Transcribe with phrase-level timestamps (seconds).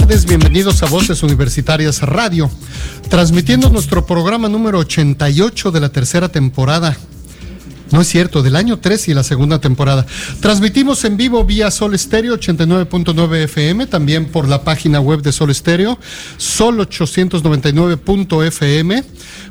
[0.00, 2.50] Tardes, bienvenidos a Voces Universitarias Radio,
[3.08, 6.96] transmitiendo nuestro programa número 88 de la tercera temporada.
[7.92, 10.04] No es cierto, del año 3 y la segunda temporada.
[10.40, 15.52] Transmitimos en vivo vía Sol Estéreo 89.9 FM, también por la página web de Sol
[15.52, 15.96] Estéreo,
[16.38, 19.04] sol899.fm.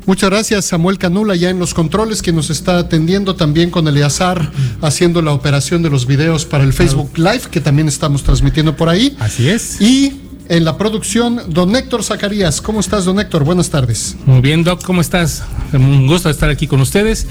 [0.05, 4.51] Muchas gracias Samuel Canula ya en los controles que nos está atendiendo también con Eleazar
[4.81, 8.89] haciendo la operación de los videos para el Facebook Live que también estamos transmitiendo por
[8.89, 9.15] ahí.
[9.21, 9.79] Así es.
[9.79, 10.19] Y
[10.49, 12.61] en la producción, don Héctor Zacarías.
[12.61, 13.43] ¿Cómo estás, don Héctor?
[13.43, 14.15] Buenas tardes.
[14.25, 15.43] Muy bien, Doc, ¿cómo estás?
[15.71, 17.27] Un gusto estar aquí con ustedes,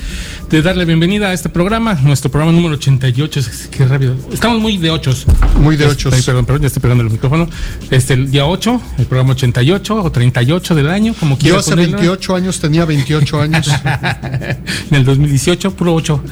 [0.50, 3.40] de darle bienvenida a este programa, nuestro programa número 88.
[3.70, 4.16] Qué rápido.
[4.32, 5.26] Estamos muy de ochos.
[5.60, 6.14] Muy de ochos.
[6.24, 7.48] perdón, perdón, ya estoy pegando el micrófono.
[7.90, 12.34] Este, el día 8, el programa 88 o 38 del año, como Yo hace 28
[12.34, 13.68] años tenía 28 años.
[14.90, 16.24] en el 2018, puro 8.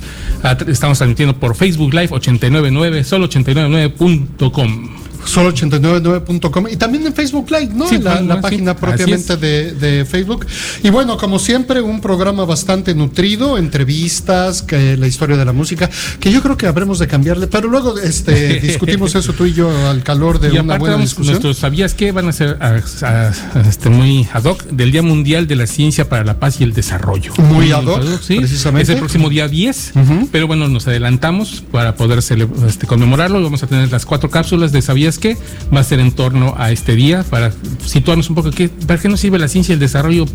[0.66, 7.89] estamos transmitiendo por Facebook Live 899, solo 899.com solo899.com y también en Facebook Live, ¿no?
[7.89, 10.47] Sí, la, sí, página propiamente de, de, Facebook.
[10.83, 15.91] Y bueno, como siempre, un programa bastante nutrido, entrevistas, que, la historia de la música,
[16.20, 19.70] que yo creo que habremos de cambiarle, pero luego este, discutimos eso tú y yo
[19.89, 21.34] al calor de y una buena discusión.
[21.34, 25.47] Nuestros, ¿Sabías que van a ser a, a, este, muy ad hoc del Día Mundial
[25.47, 27.33] de la Ciencia para la Paz y el Desarrollo?
[27.39, 28.36] Muy ad hoc, ¿sí?
[28.36, 28.83] precisamente.
[28.83, 30.29] Es el próximo día 10, uh -huh.
[30.30, 33.42] pero bueno, nos adelantamos para poder este, conmemorarlo.
[33.42, 35.36] Vamos a tener las cuatro cápsulas de ¿Sabías que
[35.74, 37.52] va a ser en torno a este día para
[37.84, 40.27] situarnos un poco qué, para qué nos sirve la ciencia y el desarrollo,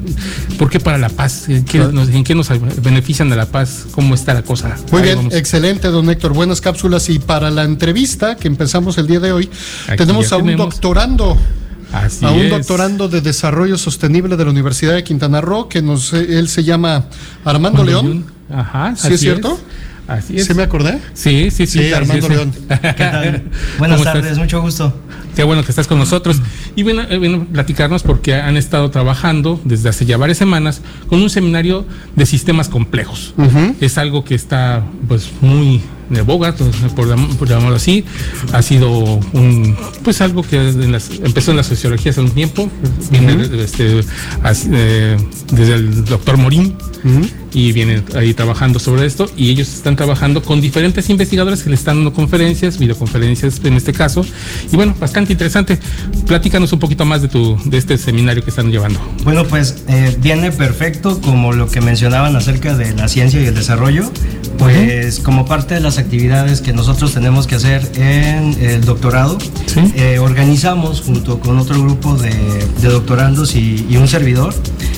[0.57, 2.49] por qué para la paz, ¿En qué, nos, en qué nos
[2.81, 4.75] benefician de la paz, cómo está la cosa.
[4.91, 5.33] Muy Ahí bien, vamos.
[5.33, 9.49] excelente, don Héctor, buenas cápsulas y para la entrevista que empezamos el día de hoy,
[9.87, 10.69] Aquí tenemos a un tenemos.
[10.69, 11.37] doctorando.
[11.93, 12.49] Así a un es.
[12.49, 17.05] doctorando de desarrollo sostenible de la Universidad de Quintana Roo, que nos, él se llama
[17.45, 18.25] Armando León.
[18.53, 19.53] Ajá, ¿Sí es cierto?
[19.53, 19.86] Es.
[20.07, 20.45] Así es.
[20.45, 21.00] ¿Se me acordé?
[21.13, 21.79] Sí, sí, sí.
[21.79, 22.53] sí Armando León.
[22.68, 23.44] ¿Qué tal?
[23.78, 24.38] Buenas tardes, estás?
[24.38, 24.94] mucho gusto.
[25.35, 26.41] Qué bueno que estás con nosotros.
[26.75, 31.22] Y bueno, eh, bueno, platicarnos porque han estado trabajando desde hace ya varias semanas con
[31.22, 31.85] un seminario
[32.16, 33.34] de sistemas complejos.
[33.38, 33.75] Uh -huh.
[33.81, 37.07] Es algo que está pues muy de boga, por,
[37.38, 38.03] por, llamarlo así.
[38.53, 42.69] Ha sido un, pues algo que en las, empezó en la sociología hace un tiempo,
[43.12, 43.59] viene uh -huh.
[43.59, 44.03] este,
[44.72, 45.17] eh,
[45.51, 47.29] desde el doctor Morín uh -huh.
[47.53, 51.75] y viene ahí trabajando sobre esto y ellos están trabajando con diferentes investigadores que le
[51.75, 54.25] están dando conferencias, videoconferencias en este caso.
[54.72, 55.79] Y bueno, bastante interesante.
[56.25, 59.00] Platícanos un poquito más de, tu, de este seminario que están llevando.
[59.23, 63.56] Bueno, pues eh, viene perfecto como lo que mencionaban acerca de la ciencia y el
[63.56, 64.12] desarrollo,
[64.57, 69.81] pues como parte de las actividades que nosotros tenemos que hacer en el doctorado, ¿Sí?
[69.95, 72.31] eh, organizamos junto con otro grupo de,
[72.81, 74.53] de doctorandos y, y, un servidor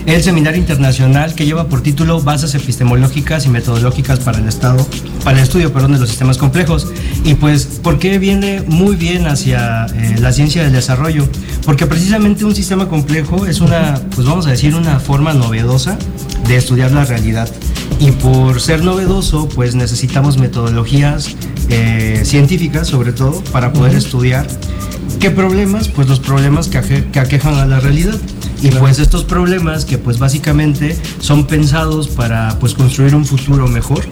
[0.05, 4.85] el seminario internacional que lleva por título Bases epistemológicas y metodológicas para el Estado,
[5.23, 6.87] para el estudio, perdón, de los sistemas complejos.
[7.23, 11.27] Y pues, ¿por qué viene muy bien hacia eh, la ciencia del desarrollo?
[11.65, 15.97] Porque precisamente un sistema complejo es una, pues vamos a decir, una forma novedosa
[16.47, 17.49] de estudiar la realidad.
[17.99, 21.35] Y por ser novedoso, pues necesitamos metodologías
[21.69, 24.05] eh, científicas, sobre todo, para poder uh -huh.
[24.05, 24.47] estudiar
[25.19, 28.15] qué problemas, pues los problemas que, aje que aquejan a la realidad.
[28.61, 28.79] Y claro.
[28.79, 34.05] pues estos problemas que pues básicamente son pensados para pues construir un futuro mejor,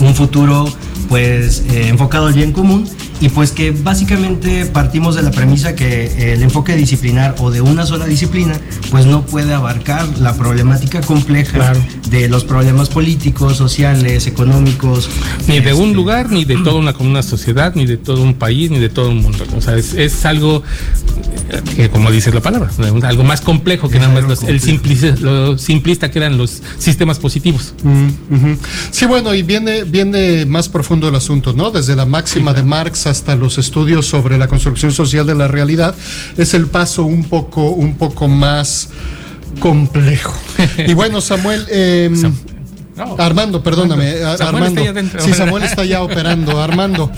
[0.00, 0.64] un futuro
[1.08, 2.88] pues eh, enfocado al bien común
[3.20, 7.86] y pues que básicamente partimos de la premisa que el enfoque disciplinar o de una
[7.86, 8.58] sola disciplina
[8.90, 11.80] pues no puede abarcar la problemática compleja claro.
[12.10, 15.08] de los problemas políticos, sociales, económicos.
[15.46, 15.74] Ni de este...
[15.74, 18.88] un lugar, ni de toda una, una, sociedad, ni de todo un país, ni de
[18.88, 19.44] todo un mundo.
[19.56, 20.62] O sea, es, es algo
[21.76, 22.70] que, como dice la palabra,
[23.02, 26.62] algo más complejo que es nada más los, el simplista, lo simplista que eran los
[26.78, 27.74] sistemas positivos.
[27.82, 28.58] Mm -hmm.
[28.90, 31.70] Sí, bueno, y viene, viene más profundo el asunto, ¿no?
[31.70, 32.62] Desde la máxima sí, claro.
[32.62, 35.94] de Marx hasta los estudios sobre la construcción social de la realidad,
[36.36, 38.88] es el paso un poco, un poco más
[39.60, 40.34] complejo.
[40.86, 42.10] y bueno, Samuel, eh,
[43.18, 44.82] Armando, perdóname, Armando.
[45.18, 47.10] sí, Samuel está ya operando, Armando.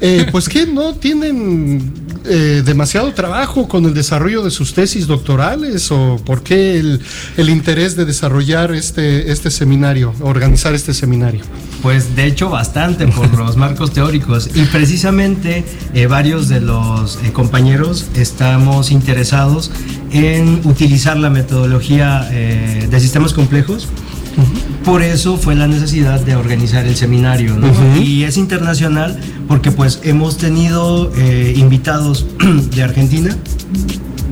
[0.00, 1.92] Eh, pues que no tienen
[2.24, 7.96] eh, demasiado trabajo con el desarrollo de sus tesis doctorales o por qué el, interés
[7.96, 11.42] de desarrollar este, este seminario, organizar este seminario.
[11.82, 14.50] Pues de hecho bastante por los marcos teóricos.
[14.54, 15.64] Y precisamente
[15.94, 19.70] eh, varios de los compañeros estamos interesados
[20.10, 23.88] en utilizar la metodología de sistemas complejos.
[24.84, 27.56] Por eso fue la necesidad de organizar el seminario,
[28.00, 32.26] Y es internacional porque pues hemos tenido eh, invitados
[32.74, 33.36] de Argentina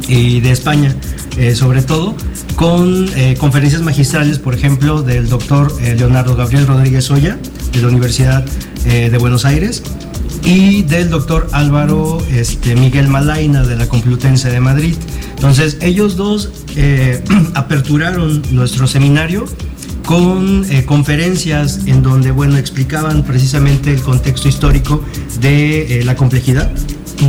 [0.09, 0.95] y de España,
[1.37, 2.15] eh, sobre todo,
[2.57, 7.39] con eh, conferencias magistrales, por ejemplo, del doctor Leonardo Gabriel Rodríguez Oya,
[7.73, 8.45] de la Universidad
[8.85, 9.83] de Buenos Aires,
[10.45, 14.95] y del doctor Álvaro este, Miguel Malaina, de la Complutense de Madrid.
[15.35, 16.51] Entonces, ellos dos
[17.55, 19.47] aperturaron nuestro seminario
[20.07, 25.05] con eh, conferencias en donde, bueno, explicaban precisamente el contexto histórico
[25.41, 26.71] de eh, la complejidad.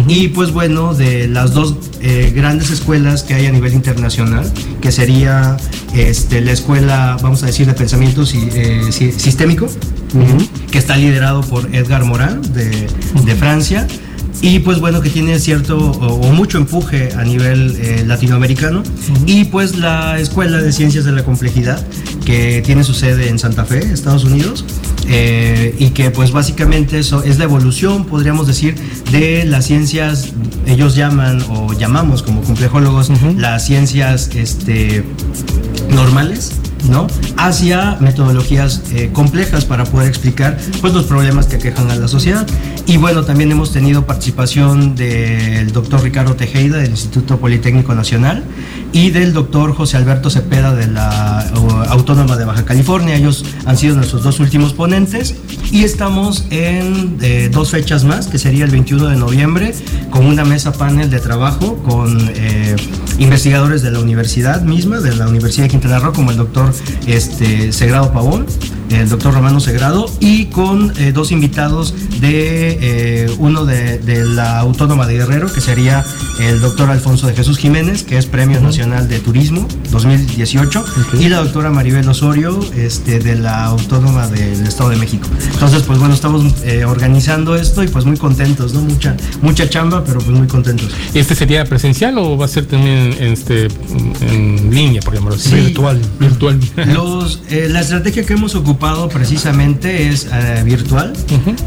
[0.08, 4.52] Y pues bueno, de las dos eh, grandes escuelas que hay a nivel internacional,
[4.82, 5.58] que sería
[5.96, 9.68] este, la escuela, vamos a decir, de pensamiento sistémico,
[10.70, 12.88] que está liderado por Edgar Morin de,
[13.26, 13.88] de Francia,
[14.42, 18.84] y pues bueno que tiene cierto o, mucho empuje a nivel eh, latinoamericano
[19.26, 21.84] y pues la Escuela de Ciencias de la Complejidad
[22.26, 24.66] que tiene su sede en Santa Fe, Estados Unidos
[25.08, 28.76] eh, y que pues básicamente eso es la evolución podríamos decir
[29.12, 30.34] de las ciencias
[30.66, 35.04] ellos llaman o llamamos como complejólogos las ciencias este,
[35.90, 36.52] normales
[36.90, 37.08] ¿no?
[37.38, 42.48] hacia metodologías eh, complejas para poder explicar pues, los problemas que aquejan a la sociedad.
[42.88, 48.46] Y bueno, también hemos tenido participación del doctor Ricardo Tejeda del Instituto Politécnico Nacional
[48.94, 51.42] y del doctor José Alberto Cepeda de la
[51.90, 53.16] Autónoma de Baja California.
[53.18, 55.36] Ellos han sido nuestros dos últimos ponentes
[55.70, 59.74] y estamos en eh, dos fechas más, que sería el 21 de noviembre,
[60.10, 62.78] con una mesa panel de trabajo con eh,
[63.20, 66.74] investigadores de la universidad misma, de la Universidad de Quintana Roo, como el doctor
[67.06, 68.46] este, Segrado Pavón,
[68.90, 75.18] el doctor Romano Segrado, y con eh, dos invitados de uno de, la Autónoma de
[75.18, 76.06] Guerrero, que sería
[76.40, 80.86] el doctor Alfonso de Jesús Jiménez, que es Premio Nacional de Turismo 2018,
[81.20, 85.28] y la doctora Maribel Osorio, este, de la Autónoma del Estado de México.
[85.54, 88.82] Entonces, pues bueno, estamos eh, organizando esto y pues muy contentos, ¿no?
[88.82, 90.92] Mucha, mucha chamba, pero pues muy contentos.
[91.14, 93.68] ¿Este sería presencial o va a ser también este,
[94.22, 95.56] en línea, por llamarlo así?
[95.56, 96.02] Virtual.
[96.20, 96.60] Virtual.
[96.94, 98.77] Los, eh, la estrategia que hemos ocupado
[99.10, 101.14] precisamente es eh, virtual.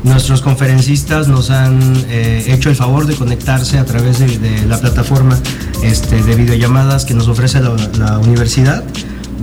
[0.05, 1.81] Nuestros conferencistas nos han
[2.11, 5.39] hecho el favor de conectarse a través de, la plataforma
[5.83, 8.85] este, de videollamadas que nos ofrece la, la universidad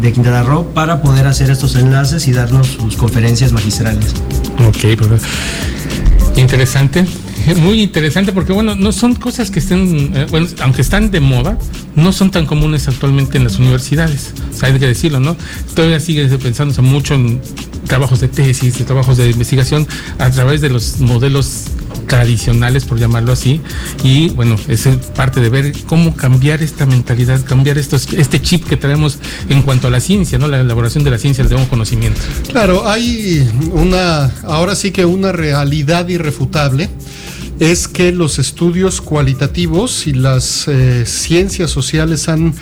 [0.02, 4.14] de Quintana Roo para poder hacer estos enlaces y darnos sus conferencias magistrales.
[4.68, 5.22] Ok, pues
[6.42, 7.06] interesante.
[7.58, 11.58] Muy interesante porque, bueno, no son cosas que estén, eh, bueno, aunque están de moda,
[11.96, 14.34] no son tan comunes actualmente en las universidades.
[14.54, 15.36] O sea, hay que decirlo, ¿no?
[15.74, 17.42] Todavía sigue pensándose mucho en
[17.88, 19.88] trabajos de tesis, de trabajos de investigación
[20.20, 21.66] a través de los modelos
[22.08, 23.62] tradicionales, por llamarlo así,
[24.04, 28.78] y bueno, es parte de ver cómo cambiar esta mentalidad, cambiar estos, este chip que
[28.78, 29.20] traemos
[29.50, 30.48] en cuanto a la ciencia, ¿no?
[30.48, 32.22] La elaboración de la ciencia, el nuevo conocimiento.
[32.50, 36.90] Claro, hay una, ahora sí que una realidad irrefutable
[37.60, 42.54] es que los estudios cualitativos y las eh, ciencias sociales han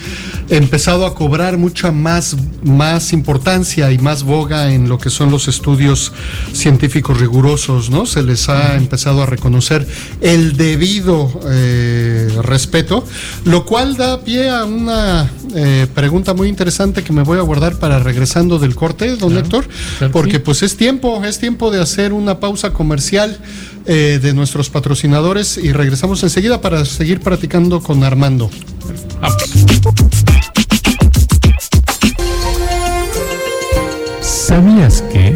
[0.49, 5.47] empezado a cobrar mucha más, más importancia y más boga en lo que son los
[5.47, 6.13] estudios
[6.53, 8.05] científicos rigurosos, ¿no?
[8.05, 9.87] Se les ha empezado a reconocer
[10.21, 13.05] el debido eh, respeto,
[13.43, 17.77] lo cual da pie a una eh, pregunta muy interesante que me voy a guardar
[17.77, 19.67] para regresando del corte, don Héctor,
[20.11, 23.39] porque pues es tiempo, es tiempo de hacer una pausa comercial
[23.85, 28.49] de nuestros patrocinadores y regresamos enseguida para seguir practicando con Armando.
[34.21, 35.34] ¿Sabías que?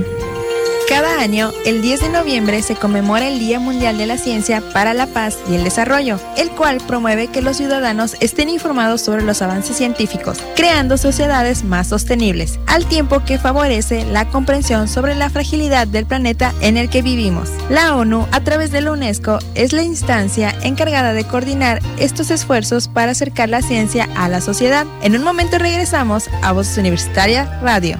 [0.90, 4.96] Cada año, el 10 de noviembre se conmemora el Día Mundial de la Ciencia para
[4.96, 9.44] la Paz y el Desarrollo, el cual promueve que los ciudadanos estén informados sobre los
[9.44, 15.86] avances científicos, creando sociedades más sostenibles, al tiempo que favorece la comprensión sobre la fragilidad
[15.86, 17.50] del planeta en el que vivimos.
[17.70, 22.88] La ONU, a través de la UNESCO, es la instancia encargada de coordinar estos esfuerzos
[22.88, 24.88] para acercar la ciencia a la sociedad.
[25.04, 28.00] En un momento regresamos a Voces Universitaria Radio.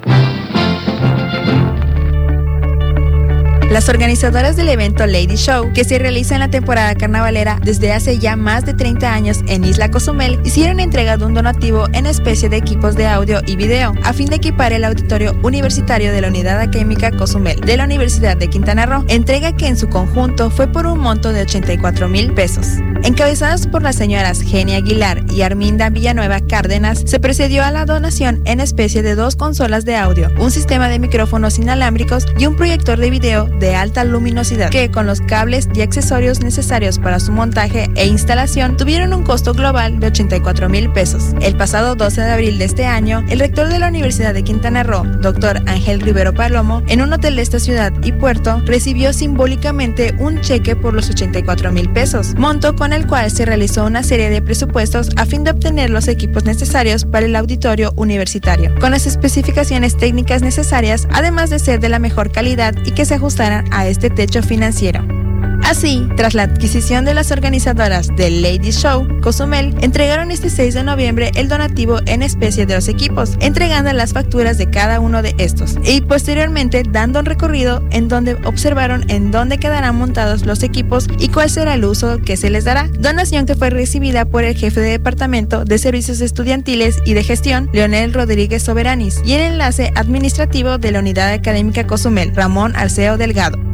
[3.71, 8.19] Las organizadoras del evento Lady Show, que se realiza en la temporada carnavalera desde hace
[8.19, 12.49] ya más de 30 años en Isla Cozumel, hicieron entrega de un donativo en especie
[12.49, 16.27] de equipos de audio y video, a fin de equipar el auditorio universitario de la
[16.27, 20.67] Unidad Académica Cozumel de la Universidad de Quintana Roo, entrega que en su conjunto fue
[20.67, 22.67] por un monto de 84 mil pesos.
[23.03, 28.41] Encabezadas por las señoras Genia Aguilar y Arminda Villanueva Cárdenas, se procedió a la donación
[28.43, 32.99] en especie de dos consolas de audio, un sistema de micrófonos inalámbricos y un proyector
[32.99, 37.89] de video de alta luminosidad que con los cables y accesorios necesarios para su montaje
[37.95, 41.35] e instalación tuvieron un costo global de 84 mil pesos.
[41.41, 44.83] El pasado 12 de abril de este año, el rector de la Universidad de Quintana
[44.83, 50.15] Roo, doctor Ángel Rivero Palomo, en un hotel de esta ciudad y puerto, recibió simbólicamente
[50.17, 54.31] un cheque por los 84 mil pesos, monto con el cual se realizó una serie
[54.31, 59.05] de presupuestos a fin de obtener los equipos necesarios para el auditorio universitario, con las
[59.05, 63.87] especificaciones técnicas necesarias, además de ser de la mejor calidad y que se ajustaran a
[63.87, 65.20] este techo financiero.
[65.63, 70.83] Así, tras la adquisición de las organizadoras del Lady Show, Cozumel entregaron este 6 de
[70.83, 75.33] noviembre el donativo en especie de los equipos, entregando las facturas de cada uno de
[75.37, 81.07] estos y posteriormente dando un recorrido en donde observaron en dónde quedarán montados los equipos
[81.19, 82.87] y cuál será el uso que se les dará.
[82.99, 87.69] Donación que fue recibida por el jefe de Departamento de Servicios Estudiantiles y de Gestión,
[87.73, 93.70] Leonel Rodríguez Soberanis, y el enlace administrativo de la Unidad Académica Cozumel, Ramón Arceo Delgado.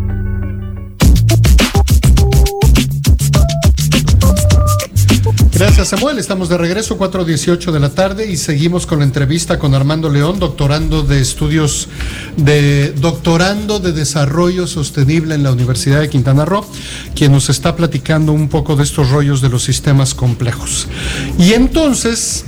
[5.58, 9.74] Gracias Samuel, estamos de regreso 4.18 de la tarde y seguimos con la entrevista con
[9.74, 11.90] Armando León, doctorando de estudios
[12.36, 16.64] de doctorando de desarrollo sostenible en la Universidad de Quintana Roo,
[17.16, 20.88] quien nos está platicando un poco de estos rollos de los sistemas complejos.
[21.40, 22.46] Y entonces,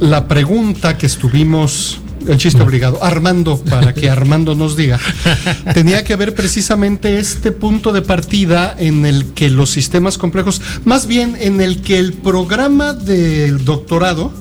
[0.00, 3.02] la pregunta que estuvimos el chiste obligado.
[3.02, 4.98] Armando, para que Armando nos diga.
[5.74, 11.06] Tenía que ver precisamente este punto de partida en el que los sistemas complejos, más
[11.06, 14.32] bien en el que el programa del doctorado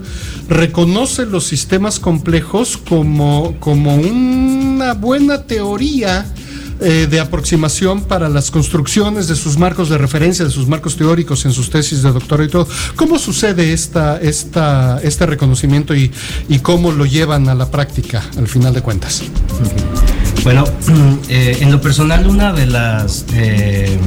[0.47, 6.25] reconoce los sistemas complejos como, como una buena teoría
[6.81, 11.45] eh, de aproximación para las construcciones de sus marcos de referencia, de sus marcos teóricos
[11.45, 12.67] en sus tesis de doctorado y todo.
[12.95, 16.11] ¿Cómo sucede esta, esta, este reconocimiento y,
[16.49, 19.23] y cómo lo llevan a la práctica al final de cuentas?
[20.43, 20.63] Bueno,
[21.29, 23.97] eh, en lo personal una de las eh,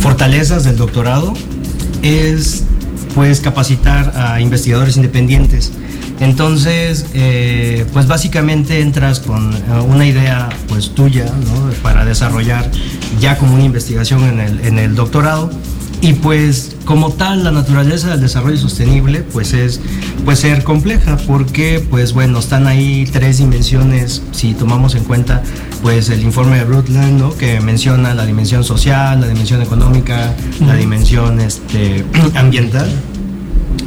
[0.00, 1.34] fortalezas del doctorado
[2.02, 2.64] es
[3.14, 5.72] pues capacitar a investigadores independientes.
[6.20, 11.72] Entonces, eh, pues básicamente entras con eh, una idea pues tuya ¿no?
[11.82, 12.70] para desarrollar
[13.18, 15.50] ya como una investigación en el, en el doctorado
[16.02, 19.80] y pues como tal la naturaleza del desarrollo sostenible pues es
[20.24, 25.42] pues ser compleja porque pues bueno están ahí tres dimensiones si tomamos en cuenta
[25.82, 27.36] pues el informe de Brundtland ¿no?
[27.36, 30.34] que menciona la dimensión social la dimensión económica
[30.66, 32.90] la dimensión este, ambiental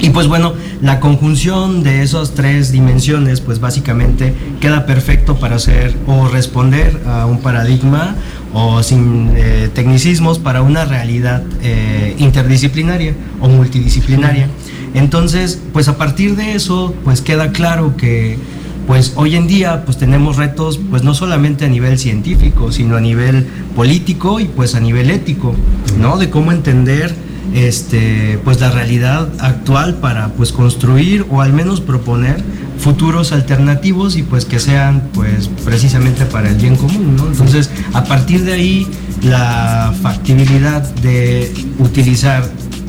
[0.03, 5.95] y pues bueno, la conjunción de esas tres dimensiones pues básicamente queda perfecto para hacer
[6.07, 8.17] o responder a un paradigma
[8.53, 14.49] o sin eh, tecnicismos para una realidad eh, interdisciplinaria o multidisciplinaria.
[14.93, 18.37] Entonces, pues a partir de eso, pues queda claro que
[18.85, 23.01] pues hoy en día pues tenemos retos pues no solamente a nivel científico, sino a
[23.01, 25.55] nivel político y pues a nivel ético,
[25.97, 26.17] ¿no?
[26.17, 27.15] De cómo entender
[27.53, 32.43] este, pues la realidad actual para pues construir o al menos proponer
[32.79, 37.27] futuros alternativos y pues que sean pues precisamente para el bien común, ¿no?
[37.27, 38.87] Entonces, a partir de ahí
[39.21, 42.43] la factibilidad de utilizar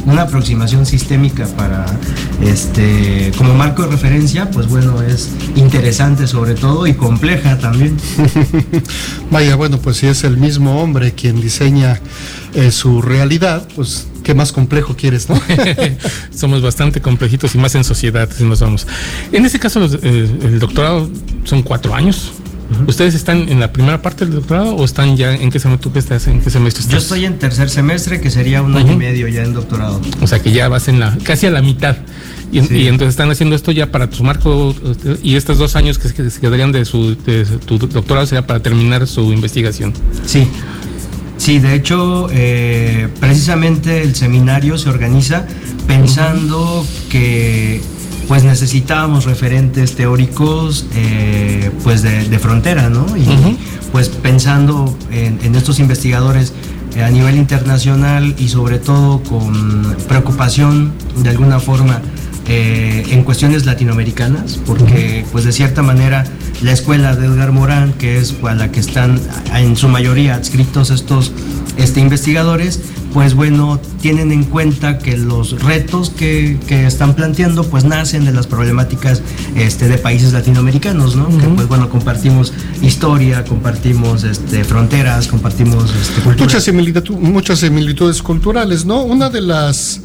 [0.07, 1.87] una aproximación sistémica para
[2.43, 7.97] este como marco de referencia, pues bueno, es interesante sobre todo y compleja también.
[9.31, 12.01] Vaya, bueno, pues si es el mismo hombre quien diseña
[12.55, 15.41] eh, su realidad, pues qué más complejo quieres, ¿no?
[16.35, 18.87] Somos bastante complejitos y más en sociedad, si nos vamos.
[19.31, 19.99] En este caso, los, eh,
[20.43, 21.09] el doctorado
[21.45, 22.33] son cuatro años.
[22.89, 25.99] ¿Ustedes están en la primera parte del doctorado o están ya en qué semestre tú
[25.99, 26.27] estás?
[26.27, 26.93] ¿En qué semestre estás?
[26.93, 30.01] Yo estoy en tercer semestre, que sería un año y medio ya en doctorado.
[30.23, 31.97] O sea que ya vas en la casi a la mitad.
[32.51, 32.75] Y, Sí.
[32.77, 34.75] y entonces están haciendo esto ya para tu marco
[35.23, 38.47] y estos dos años que, se- que se quedarían de su de tu doctorado sería
[38.47, 39.93] para terminar su investigación.
[40.25, 40.47] Sí,
[41.37, 45.47] sí, de hecho, eh, precisamente el seminario se organiza
[45.87, 47.81] pensando que
[48.29, 53.05] pues necesitábamos referentes teóricos eh, pues de, de frontera, ¿no?
[53.17, 53.59] Y
[53.93, 56.55] pues pensando en, en estos investigadores
[56.97, 62.01] eh, a nivel internacional y sobre todo con preocupación de alguna forma
[62.47, 66.25] en cuestiones latinoamericanas, porque pues de cierta manera
[66.63, 69.21] la escuela de Edgar Morán, que es a la que están
[69.55, 71.33] en su mayoría adscritos estos
[71.77, 72.81] este, investigadores,
[73.13, 78.33] pues bueno, tienen en cuenta que los retos que, que, están planteando pues nacen de
[78.33, 79.23] las problemáticas
[79.55, 81.29] este, de países latinoamericanos, ¿no?
[81.29, 86.45] Que pues bueno, compartimos historia, compartimos este, fronteras, compartimos este, cultura.
[86.45, 89.03] Muchas, similitud, muchas similitudes culturales, ¿no?
[89.05, 90.01] Una de las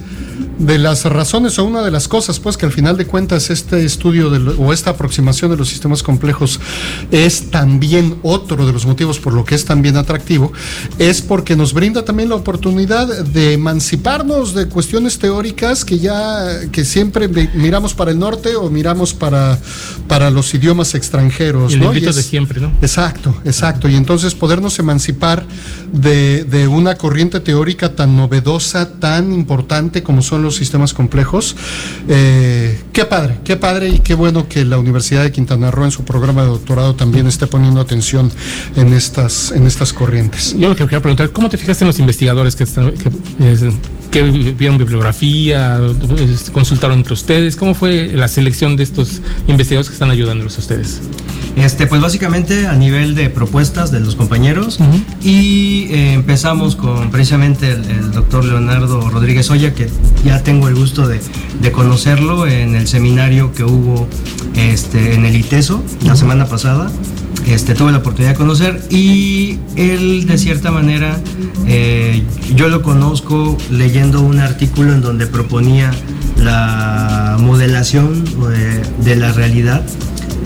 [0.60, 3.84] de las razones o una de las cosas, pues que al final de cuentas este
[3.86, 6.60] estudio de o esta aproximación de los sistemas complejos
[7.12, 10.52] es también otro de los motivos por lo que es también atractivo,
[10.98, 16.84] es porque nos brinda también la oportunidad de emanciparnos de cuestiones teóricas que ya, que
[16.84, 19.58] siempre miramos para el norte o miramos para,
[20.08, 21.72] para los idiomas extranjeros.
[21.72, 21.92] Y el ¿no?
[21.94, 22.72] de siempre, ¿no?
[22.82, 23.88] Exacto, exacto.
[23.88, 25.46] Y entonces podernos emancipar
[25.94, 31.56] de, de una corriente teórica tan novedosa, tan importante como son los sistemas complejos.
[32.08, 35.92] Eh, qué padre, qué padre y qué bueno que la Universidad de Quintana Roo en
[35.92, 38.32] su programa de doctorado también esté poniendo atención
[38.76, 40.56] en estas, en estas corrientes.
[40.58, 42.92] Yo lo que quería preguntar, ¿cómo te fijaste en los investigadores que están...
[42.92, 43.12] Que,
[44.10, 45.80] que vieron bibliografía,
[46.52, 51.02] consultaron entre ustedes, ¿cómo fue la selección de estos investigadores que están ayudándolos a ustedes?
[51.56, 55.04] Este, pues básicamente a nivel de propuestas de los compañeros uh -huh.
[55.26, 59.90] y eh, empezamos con precisamente el, el, doctor Leonardo Rodríguez Oya, que
[60.24, 61.20] ya tengo el gusto de,
[61.62, 64.08] de conocerlo en el seminario que hubo
[64.56, 66.92] este, en el ITESO la semana pasada.
[67.46, 71.20] Este, tuve la oportunidad de conocer y él de cierta manera
[71.66, 72.22] eh,
[72.56, 75.92] yo lo conozco leyendo un artículo en donde proponía
[76.38, 79.84] la modelación de, de la realidad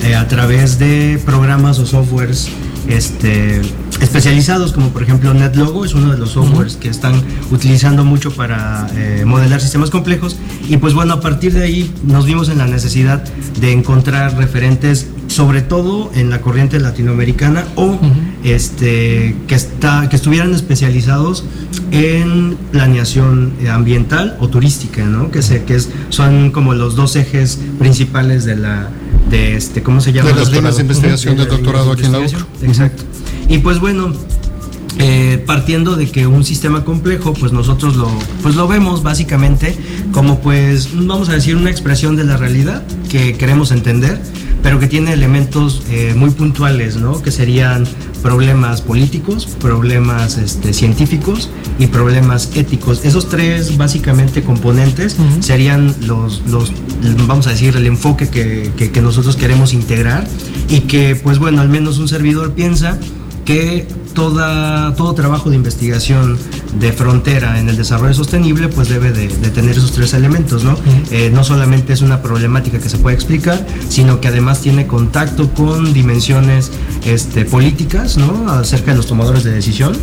[0.03, 2.49] eh, a través de programas o softwares
[2.87, 3.61] este,
[3.99, 6.79] especializados como por ejemplo NetLogo es uno de los softwares uh -huh.
[6.81, 7.21] que están
[7.51, 12.25] utilizando mucho para eh, modelar sistemas complejos y pues bueno a partir de ahí nos
[12.25, 13.23] vimos en la necesidad
[13.59, 18.11] de encontrar referentes sobre todo en la corriente latinoamericana o uh -huh.
[18.43, 21.45] este, que, está, que estuvieran especializados
[21.91, 25.31] en planeación ambiental o turística, ¿no?
[25.31, 28.89] que, se, que es, son como los dos ejes principales de la,
[29.29, 30.29] de este, ¿cómo se llama?
[30.29, 32.45] De las líneas de investigación de, de doctorado aquí en la UCRO.
[32.61, 33.03] Exacto.
[33.49, 34.13] Y pues bueno,
[34.99, 38.09] eh, partiendo de que un sistema complejo, pues nosotros lo,
[38.41, 39.75] pues lo vemos básicamente
[40.11, 44.21] como pues, vamos a decir, una expresión de la realidad que queremos entender,
[44.61, 47.21] pero que tiene elementos eh, muy puntuales, ¿no?
[47.21, 47.85] Que serían
[48.21, 53.03] problemas políticos, problemas este, científicos y problemas éticos.
[53.03, 55.41] Esos tres básicamente componentes uh -huh.
[55.41, 56.71] serían los, los,
[57.27, 60.25] vamos a decir, el enfoque que, que, que nosotros queremos integrar
[60.69, 62.97] y que, pues bueno, al menos un servidor piensa
[63.45, 66.37] que toda, todo trabajo de investigación
[66.79, 70.75] de frontera en el desarrollo sostenible pues debe de, de tener esos tres elementos, ¿no?
[71.11, 75.53] Eh, no solamente es una problemática que se puede explicar, sino que además tiene contacto
[75.53, 76.71] con dimensiones
[77.05, 78.49] este, políticas, ¿no?
[78.51, 79.93] Acerca de los tomadores de decisión,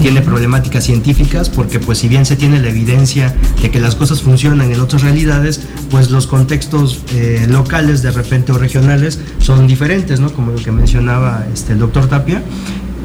[0.00, 4.22] tiene problemáticas científicas, porque pues si bien se tiene la evidencia de que las cosas
[4.22, 10.20] funcionan en otras realidades, pues los contextos eh, locales de repente o regionales son diferentes,
[10.20, 10.32] ¿no?
[10.32, 12.42] Como lo que mencionaba este, el doctor Tapia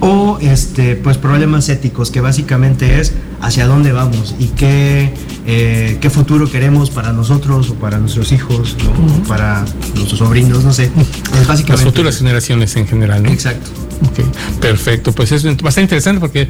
[0.05, 5.13] o este, pues problemas éticos, que básicamente es hacia dónde vamos y qué,
[5.47, 8.91] eh, qué futuro queremos para nosotros o para nuestros hijos ¿no?
[8.91, 9.27] uh -huh.
[9.27, 9.63] para
[9.95, 10.91] nuestros sobrinos, no sé.
[11.39, 13.23] Es básicamente Las futuras generaciones en general.
[13.23, 13.29] ¿no?
[13.31, 13.69] Exacto.
[14.11, 14.25] Okay,
[14.59, 16.47] perfecto, pues es bastante interesante porque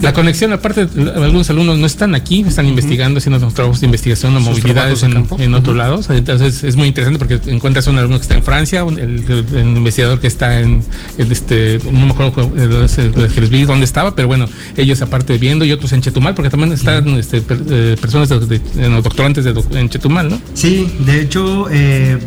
[0.00, 2.70] la conexión, aparte, algunos alumnos no están aquí, están uh -huh.
[2.70, 5.76] investigando, haciendo trabajos de investigación o movilidades en, en, otros uh -huh.
[5.76, 6.10] lados.
[6.10, 9.76] Entonces es muy interesante porque encuentras un alumno que está en Francia, el, el, el
[9.76, 10.82] investigador que está en,
[11.18, 15.72] este, no me acuerdo que les vi dónde estaba, pero bueno, ellos aparte viendo y
[15.72, 17.18] otros en Chetumal, porque también están uh -huh.
[17.18, 20.40] este, per, eh, personas de, de, de, doctorantes de, en Chetumal, ¿no?
[20.54, 22.18] Sí, de hecho, eh,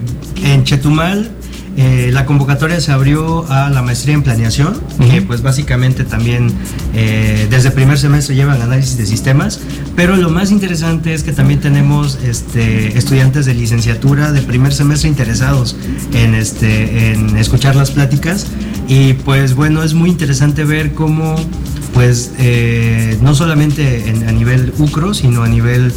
[0.43, 1.29] en Chetumal
[1.77, 5.11] eh, la convocatoria se abrió a la maestría en planeación, uh -huh.
[5.11, 6.51] que pues básicamente también
[6.93, 9.59] eh, desde primer semestre llevan análisis de sistemas,
[9.95, 15.09] pero lo más interesante es que también tenemos este, estudiantes de licenciatura de primer semestre
[15.09, 15.75] interesados
[16.13, 18.47] en, este, en escuchar las pláticas
[18.87, 21.35] y pues bueno, es muy interesante ver cómo
[21.93, 25.93] pues eh, no solamente en, a nivel UCRO, sino a nivel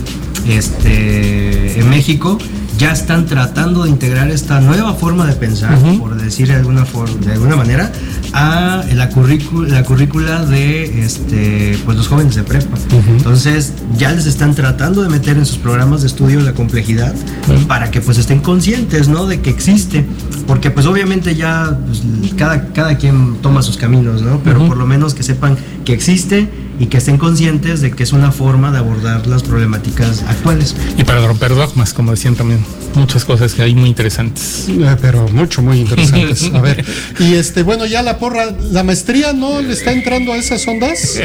[0.48, 2.38] este, en México,
[2.78, 5.98] ya están tratando de integrar esta nueva forma de pensar, uh -huh.
[5.98, 7.90] por decir de alguna, forma, de alguna manera,
[8.32, 12.76] a la currícula, la currícula de este, pues los jóvenes de prepa.
[12.76, 13.16] Uh -huh.
[13.16, 17.52] Entonces ya les están tratando de meter en sus programas de estudio la complejidad uh
[17.52, 17.66] -huh.
[17.66, 19.26] para que pues estén conscientes ¿no?
[19.26, 20.06] de que existe.
[20.46, 22.02] Porque pues obviamente ya pues,
[22.36, 24.40] cada, cada quien toma sus caminos, ¿no?
[24.44, 28.12] pero por lo menos que sepan que existe y que estén conscientes de que es
[28.12, 30.74] una forma de abordar las problemáticas actuales.
[30.96, 32.64] Y para romper dogmas, como decían también,
[32.94, 34.66] muchas cosas que hay muy interesantes.
[34.68, 36.50] Eh, pero mucho, muy interesantes.
[36.54, 36.84] A ver,
[37.18, 41.18] y este, bueno, ya la porra, la maestría no le está entrando a esas ondas.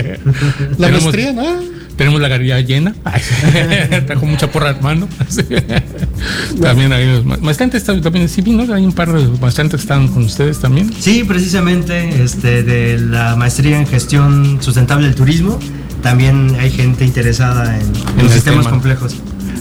[0.78, 1.73] La Tenemos- maestría, ¿no?
[1.96, 2.94] Tenemos la galería llena.
[4.08, 5.08] Trajo mucha porra hermano.
[6.62, 8.42] también hay los ma- bastante también sí
[8.74, 10.92] hay un par de bastante están con ustedes también.
[11.00, 15.60] Sí, precisamente este, de la maestría en gestión sustentable del turismo.
[16.02, 17.82] También hay gente interesada en,
[18.20, 18.70] en el sistemas tema.
[18.72, 19.16] complejos.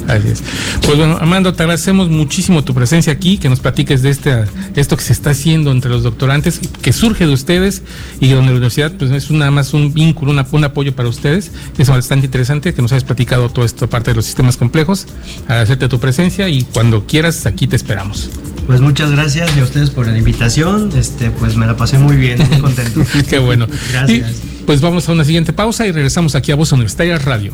[0.09, 0.43] Así es.
[0.85, 4.45] Pues bueno, Armando, te agradecemos muchísimo tu presencia aquí, que nos platiques de este,
[4.77, 7.83] esto que se está haciendo entre los doctorantes, que surge de ustedes
[8.21, 11.51] y donde la universidad pues es nada más un vínculo, una- un apoyo para ustedes.
[11.79, 15.07] Es bastante interesante que nos hayas platicado toda esta parte de los sistemas complejos.
[15.47, 18.31] Agradecerte tu presencia y cuando quieras aquí te esperamos.
[18.67, 20.91] Pues muchas gracias y a ustedes por la invitación.
[20.97, 23.03] Este, pues me la pasé muy bien, muy contento.
[23.29, 23.67] Qué bueno.
[23.93, 24.31] Gracias.
[24.31, 27.53] Y, pues vamos a una siguiente pausa y regresamos aquí a Voz Universitaria Radio.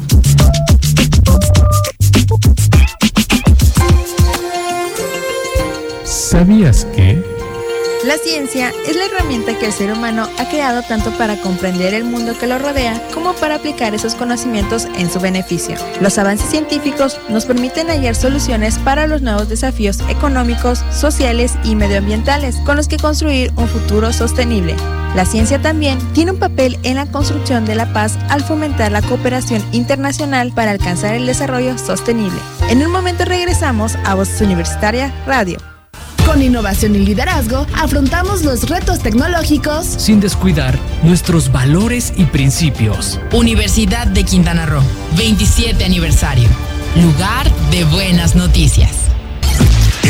[6.04, 7.37] ¿Sabías que?
[8.08, 12.04] La ciencia es la herramienta que el ser humano ha creado tanto para comprender el
[12.04, 15.76] mundo que lo rodea como para aplicar esos conocimientos en su beneficio.
[16.00, 22.56] Los avances científicos nos permiten hallar soluciones para los nuevos desafíos económicos, sociales y medioambientales
[22.64, 24.74] con los que construir un futuro sostenible.
[25.14, 29.02] La ciencia también tiene un papel en la construcción de la paz al fomentar la
[29.02, 32.40] cooperación internacional para alcanzar el desarrollo sostenible.
[32.70, 35.58] En un momento regresamos a Voz Universitaria Radio.
[36.28, 39.86] Con innovación y liderazgo, afrontamos los retos tecnológicos.
[39.86, 43.18] sin descuidar nuestros valores y principios.
[43.32, 44.82] Universidad de Quintana Roo,
[45.16, 46.50] 27 aniversario.
[46.96, 49.07] Lugar de buenas noticias.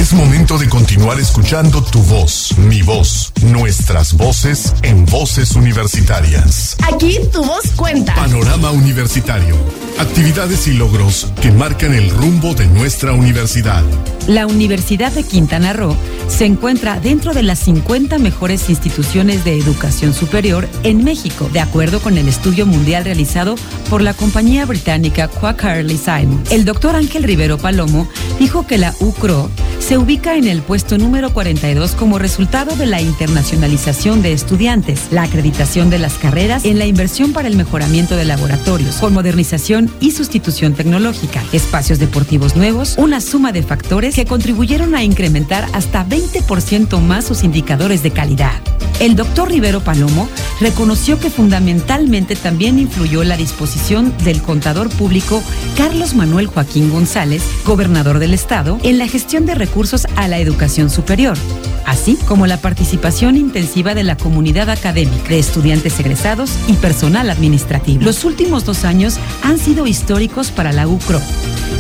[0.09, 6.79] Es momento de continuar escuchando tu voz, mi voz, nuestras voces en voces universitarias.
[6.91, 8.15] Aquí tu voz cuenta.
[8.15, 9.55] Panorama Universitario.
[9.99, 13.83] Actividades y logros que marcan el rumbo de nuestra universidad.
[14.27, 15.95] La Universidad de Quintana Roo
[16.27, 22.01] se encuentra dentro de las 50 mejores instituciones de educación superior en México, de acuerdo
[22.01, 23.57] con el estudio mundial realizado
[23.91, 26.43] por la compañía británica Quackerly Simon.
[26.51, 31.33] El doctor Ángel Rivero Palomo dijo que la UCRO se ubica en el puesto número
[31.33, 36.87] 42 como resultado de la internacionalización de estudiantes, la acreditación de las carreras en la
[36.87, 43.21] inversión para el mejoramiento de laboratorios, con modernización y sustitución tecnológica, espacios deportivos nuevos, una
[43.21, 48.61] suma de factores que contribuyeron a incrementar hasta 20% más sus indicadores de calidad.
[49.01, 50.29] El doctor Rivero Palomo
[50.61, 55.41] reconoció que fundamentalmente también influyó la disposición del contador público
[55.77, 60.91] Carlos Manuel Joaquín González, gobernador del estado, en la gestión de recursos a la educación
[60.91, 61.39] superior,
[61.89, 68.05] así como la participación intensiva de la comunidad académica, de estudiantes egresados y personal administrativo.
[68.05, 71.21] Los últimos dos años han sido históricos para la UCRO,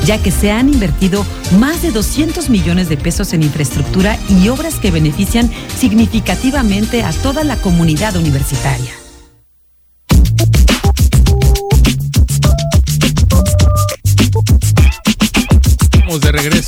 [0.06, 1.26] ya que se han invertido
[1.58, 7.44] más de 200 millones de pesos en infraestructura y obras que benefician significativamente a toda
[7.44, 9.07] la comunidad universitaria.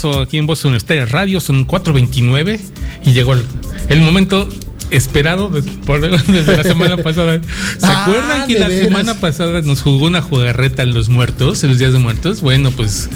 [0.04, 2.58] Aquí en Voz Universitaria Radio, son 4.29
[3.04, 3.44] y llegó el,
[3.88, 4.48] el momento
[4.90, 7.40] esperado de- por- desde la semana pasada.
[7.78, 8.84] ¿Se Ah, acuerdan que la veras.
[8.86, 12.40] semana pasada nos jugó una jugarreta en los muertos, en los días de muertos?
[12.40, 13.08] Bueno, pues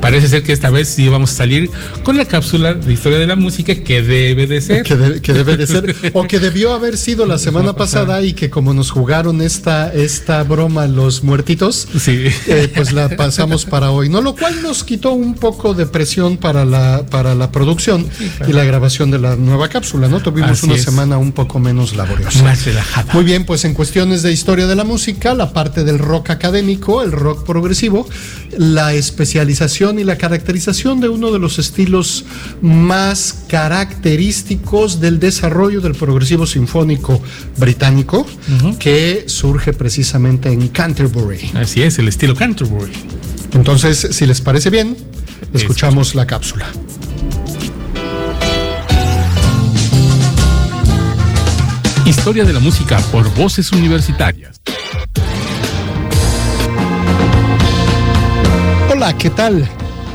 [0.00, 1.70] parece ser que esta vez sí vamos a salir
[2.02, 4.82] con la cápsula de historia de la música que debe de ser.
[4.82, 8.32] Que, de- que debe de ser, o que debió haber sido la semana pasada y
[8.32, 12.24] que como nos jugaron esta, esta broma los muertitos, Sí.
[12.46, 14.20] eh, pues la pasamos para hoy, ¿no?
[14.20, 18.06] Lo cual nos quitó un poco de presión para la, para la producción
[18.48, 20.20] y la grabación de la nueva cápsula, ¿no?
[20.20, 20.82] Tuvimos Así una es.
[20.82, 22.42] semana un poco menos laboriosa.
[22.42, 23.12] Más relajada.
[23.12, 27.02] Muy bien, pues en cuestiones de historia de la música, la parte del rock académico,
[27.02, 28.08] el rock progresivo,
[28.56, 32.24] la especialización y la caracterización de uno de los estilos
[32.62, 37.22] más característicos del desarrollo del progresivo sinfónico
[37.56, 38.26] británico,
[38.78, 41.50] que surge precisamente en Canterbury.
[41.54, 42.92] Así es, el estilo Canterbury.
[43.52, 44.96] Entonces, si les parece bien,
[45.52, 46.66] escuchamos la cápsula.
[52.26, 54.60] Historia de la música por voces universitarias.
[58.90, 59.64] Hola, ¿qué tal?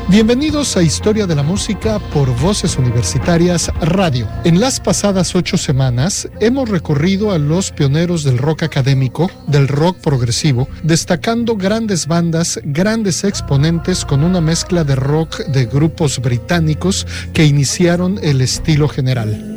[0.08, 4.28] Bienvenidos a Historia de la Música por Voces Universitarias Radio.
[4.44, 9.96] En las pasadas ocho semanas hemos recorrido a los pioneros del rock académico, del rock
[9.96, 17.46] progresivo, destacando grandes bandas, grandes exponentes con una mezcla de rock de grupos británicos que
[17.46, 19.51] iniciaron el estilo general.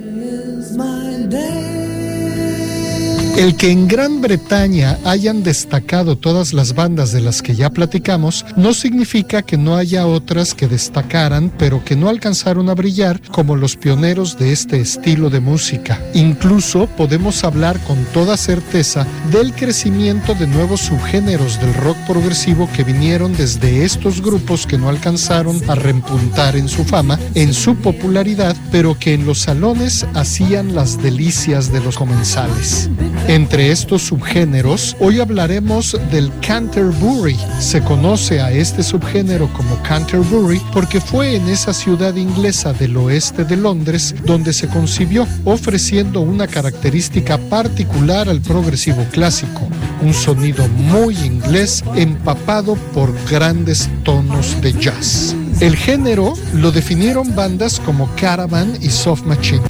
[3.38, 8.46] El que en Gran Bretaña hayan destacado todas las bandas de las que ya platicamos
[8.56, 13.58] no significa que no haya otras que destacaran, pero que no alcanzaron a brillar como
[13.58, 16.02] los pioneros de este estilo de música.
[16.14, 22.86] Incluso podemos hablar con toda certeza del crecimiento de nuevos subgéneros del rock progresivo que
[22.86, 28.56] vinieron desde estos grupos que no alcanzaron a repuntar en su fama, en su popularidad,
[28.72, 32.90] pero que en los salones hacían las delicias de los comensales.
[33.28, 37.36] Entre estos subgéneros, hoy hablaremos del Canterbury.
[37.60, 43.44] Se conoce a este subgénero como Canterbury porque fue en esa ciudad inglesa del oeste
[43.44, 49.68] de Londres donde se concibió, ofreciendo una característica particular al progresivo clásico,
[50.04, 55.36] un sonido muy inglés empapado por grandes tonos de jazz.
[55.62, 59.64] El género lo definieron bandas como Caravan y Soft Machine.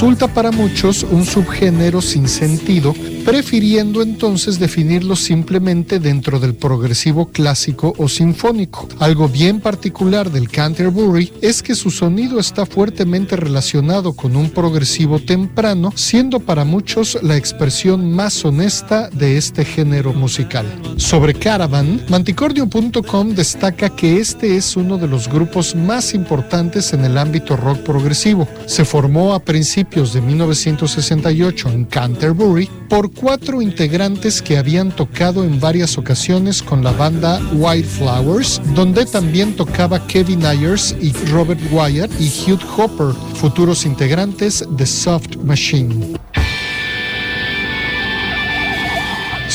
[0.00, 7.94] Resulta para muchos un subgénero sin sentido prefiriendo entonces definirlo simplemente dentro del progresivo clásico
[7.98, 8.88] o sinfónico.
[8.98, 15.18] Algo bien particular del Canterbury es que su sonido está fuertemente relacionado con un progresivo
[15.18, 20.66] temprano, siendo para muchos la expresión más honesta de este género musical.
[20.96, 27.18] Sobre Caravan, manticordio.com destaca que este es uno de los grupos más importantes en el
[27.18, 28.48] ámbito rock progresivo.
[28.66, 35.60] Se formó a principios de 1968 en Canterbury por cuatro integrantes que habían tocado en
[35.60, 42.10] varias ocasiones con la banda White Flowers, donde también tocaba Kevin Ayers y Robert Wyatt
[42.20, 46.18] y Hugh Hopper, futuros integrantes de Soft Machine.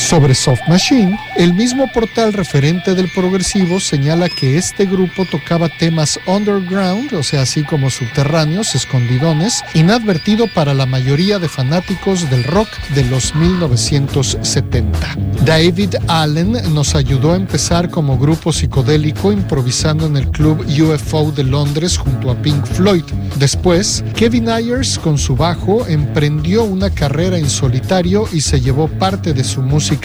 [0.06, 6.20] Sobre Soft Machine, el mismo portal referente del progresivo señala que este grupo tocaba temas
[6.26, 12.68] underground, o sea, así como subterráneos, escondidones, inadvertido para la mayoría de fanáticos del rock
[12.94, 15.16] de los 1970.
[15.44, 21.42] David Allen nos ayudó a empezar como grupo psicodélico improvisando en el club UFO de
[21.42, 23.04] Londres junto a Pink Floyd.
[23.36, 29.34] Después, Kevin Ayers con su bajo emprendió una carrera en solitario y se llevó parte
[29.34, 29.95] de su música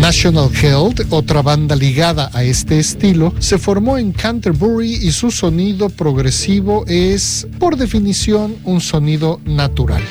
[0.00, 5.88] National Health, otra banda ligada a este estilo, se formó en Canterbury y su sonido
[5.88, 10.02] progresivo es, por definición, un sonido natural.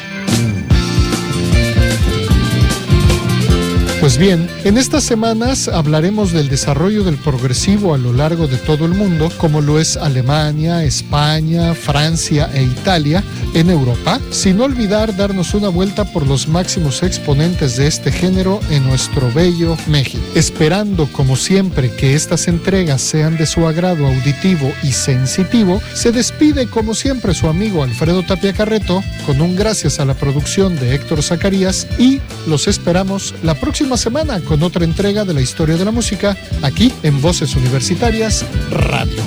[4.04, 8.86] Pues bien, en estas semanas hablaremos del desarrollo del progresivo a lo largo de todo
[8.86, 15.54] el mundo, como lo es Alemania, España, Francia e Italia en Europa, sin olvidar darnos
[15.54, 20.22] una vuelta por los máximos exponentes de este género en nuestro bello México.
[20.36, 26.68] Esperando, como siempre, que estas entregas sean de su agrado auditivo y sensitivo, se despide
[26.68, 31.24] como siempre su amigo Alfredo Tapia Carreto con un gracias a la producción de Héctor
[31.24, 35.92] Zacarías y los esperamos la próxima semana con otra entrega de la historia de la
[35.92, 39.22] música aquí en Voces Universitarias Radio.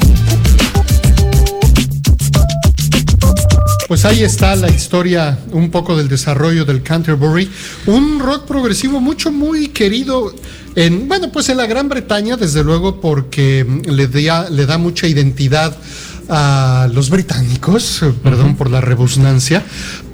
[3.89, 7.49] Pues ahí está la historia, un poco del desarrollo del Canterbury,
[7.87, 10.35] un rock progresivo mucho, muy querido
[10.75, 15.07] en, bueno, pues en la Gran Bretaña, desde luego, porque le da, le da mucha
[15.07, 15.77] identidad
[16.29, 19.63] a los británicos, perdón por la rebusnancia,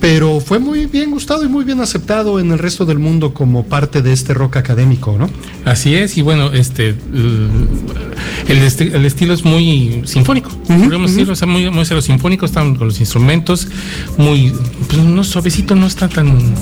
[0.01, 3.65] pero fue muy bien gustado y muy bien aceptado en el resto del mundo como
[3.65, 5.31] parte de este rock académico, ¿no?
[5.65, 6.97] Así es, y bueno, este
[8.49, 12.89] el, el estilo es muy sinfónico, podemos decirlo, o sea, muy, muy sinfónico, están con
[12.89, 13.69] los instrumentos,
[14.19, 14.53] muy,
[14.89, 16.55] pues no suavecito, no está tan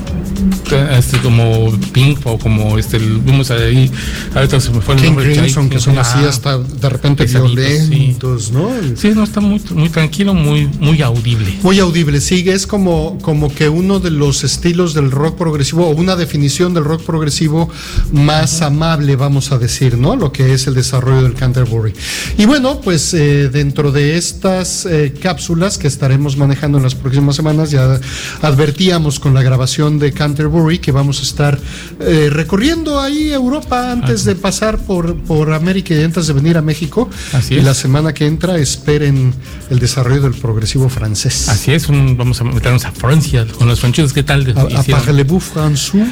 [0.98, 3.90] este, como Pink o como este vimos ahí
[4.34, 8.52] ahorita se me fue el nombre Crimson, que son así hasta de repente violentos, sí.
[8.52, 8.70] ¿no?
[8.94, 11.58] Sí, no está muy, muy tranquilo, muy, muy audible.
[11.62, 15.90] Muy audible, sí, es como, como que uno de los estilos del rock progresivo, o
[15.90, 17.68] una definición del rock progresivo
[18.12, 20.16] más amable, vamos a decir, ¿no?
[20.16, 21.92] Lo que es el desarrollo del Canterbury.
[22.38, 27.36] Y bueno, pues eh, dentro de estas eh, cápsulas que estaremos manejando en las próximas
[27.36, 28.00] semanas, ya
[28.42, 31.58] advertíamos con la grabación de Canterbury que vamos a estar
[32.00, 36.62] eh, recorriendo ahí Europa antes de pasar por, por América y antes de venir a
[36.62, 37.08] México.
[37.32, 37.64] Así y es.
[37.64, 39.29] la semana que entra esperen
[39.70, 41.48] el desarrollo del progresivo francés.
[41.48, 44.54] Así es, un- vamos a meternos a Francia con los franceses, ¿qué tal?
[44.56, 46.04] A, a parlez-vous français,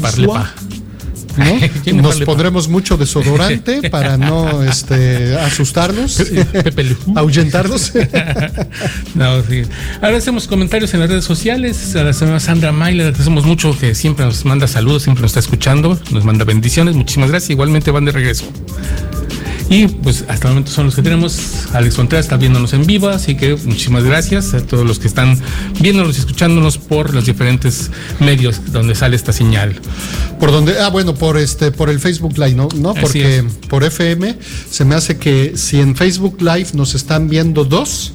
[0.00, 0.48] parle pas.
[1.36, 1.44] ¿no?
[2.02, 6.20] Nos pondremos mucho desodorante para no este, asustarlos,
[7.14, 7.92] ahuyentarlos.
[9.14, 9.62] No, sí.
[10.02, 11.94] Agradecemos comentarios en las redes sociales.
[11.94, 15.30] A la señora Sandra May le agradecemos mucho que siempre nos manda saludos, siempre nos
[15.30, 16.96] está escuchando, nos manda bendiciones.
[16.96, 17.50] Muchísimas gracias.
[17.50, 18.44] Igualmente van de regreso.
[19.70, 21.66] Y pues hasta el momento son los que tenemos.
[21.72, 25.38] Alex Contreras está viéndonos en vivo, así que muchísimas gracias a todos los que están
[25.80, 29.78] viéndonos y escuchándonos por los diferentes medios donde sale esta señal.
[30.40, 32.68] Por donde, ah, bueno, por este, por el Facebook Live, ¿no?
[32.76, 34.36] No, porque por FM
[34.70, 38.12] se me hace que si en Facebook Live nos están viendo dos,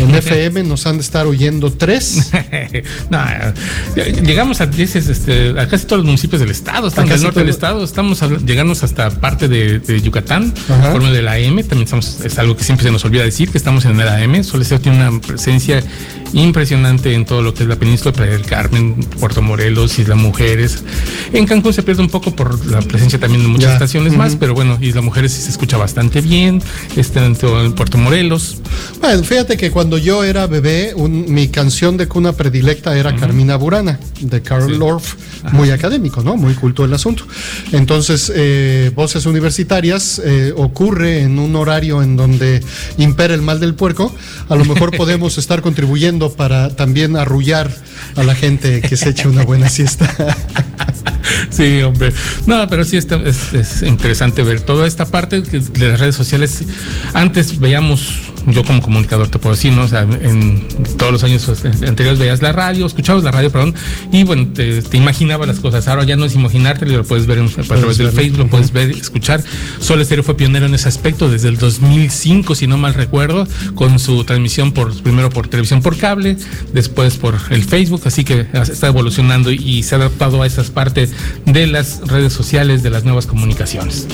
[0.00, 2.30] en FM nos han de estar oyendo tres.
[3.10, 3.18] no,
[4.22, 7.40] llegamos a, dices, este, a casi todos los municipios del estado, estamos en el norte
[7.40, 10.52] del estado, estamos llegando hasta parte de, Yucatán,
[10.92, 13.50] por medio de la AM, también estamos, es algo que siempre se nos olvida decir,
[13.50, 15.82] que estamos en el AM, Soleseo tiene una presencia
[16.32, 20.82] impresionante en todo lo que es la península de del Carmen, Puerto Morelos, Isla Mujeres.
[21.32, 24.54] En Cancún se pierde un poco por la presencia también de muchas estaciones más, pero
[24.54, 26.60] bueno, Isla Mujeres sí se escucha bastante bien,
[26.96, 27.36] está en
[27.74, 28.58] Puerto Morelos.
[29.00, 33.98] Bueno, fíjate que cuando yo era bebé, mi canción de cuna predilecta era Carmina Burana,
[34.20, 35.14] de Carl Orff,
[35.52, 36.36] muy académico, ¿no?
[36.36, 37.24] Muy culto el asunto.
[37.72, 42.62] Entonces, eh, Voces Universitarias eh, ocurre en un horario en donde
[42.98, 44.14] impera el mal del puerco.
[44.48, 47.70] A lo mejor podemos estar contribuyendo para también arrullar
[48.16, 50.12] a la gente que se eche una buena siesta.
[51.50, 52.12] Sí, hombre.
[52.46, 56.64] No, pero sí está, es, interesante ver toda esta parte de las redes sociales.
[57.14, 59.82] Antes veíamos, yo como comunicador te puedo decir, ¿no?
[59.82, 63.74] O sea, en todos los años anteriores veías la radio, escuchabas la radio, perdón,
[64.12, 65.88] y bueno, te, imaginabas las cosas.
[65.88, 68.90] Ahora ya no es imaginarte, lo puedes ver a través del Facebook, lo puedes ver,
[68.90, 69.42] escuchar.
[69.80, 73.98] Sol Estéreo fue pionero en ese aspecto desde el 2005, si no mal recuerdo, con
[73.98, 76.36] su transmisión por primero por televisión por cable,
[76.72, 81.12] después por el Facebook, así que está evolucionando y se ha adaptado a esas partes
[81.44, 84.06] de las redes sociales, de las nuevas comunicaciones.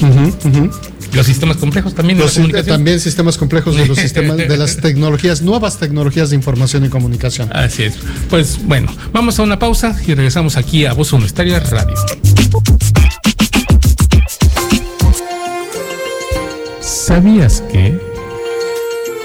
[1.13, 5.79] Los sistemas complejos también de También sistemas complejos de los sistemas de las tecnologías, nuevas
[5.79, 7.51] tecnologías de información y comunicación.
[7.53, 7.95] Así es.
[8.31, 11.95] Pues bueno, vamos a una pausa y regresamos aquí a Voz Universitaria Radio.
[16.81, 18.12] ¿Sabías que?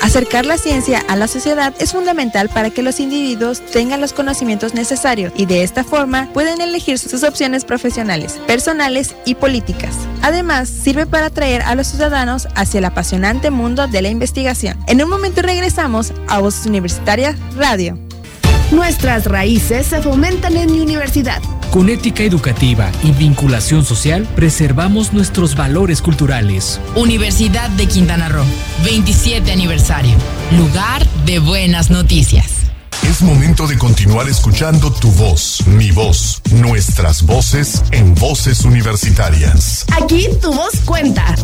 [0.07, 4.73] Acercar la ciencia a la sociedad es fundamental para que los individuos tengan los conocimientos
[4.73, 9.93] necesarios y de esta forma pueden elegir sus opciones profesionales, personales y políticas.
[10.21, 14.79] Además, sirve para atraer a los ciudadanos hacia el apasionante mundo de la investigación.
[14.87, 17.99] En un momento regresamos a Voces Universitarias Radio.
[18.71, 21.41] Nuestras raíces se fomentan en mi universidad.
[21.71, 26.79] Con ética educativa y vinculación social, preservamos nuestros valores culturales.
[26.95, 28.45] Universidad de Quintana Roo,
[28.83, 30.15] 27 aniversario.
[30.57, 32.45] Lugar de buenas noticias.
[33.03, 39.85] Es momento de continuar escuchando tu voz, mi voz, nuestras voces en voces universitarias.
[40.01, 41.35] Aquí tu voz cuenta.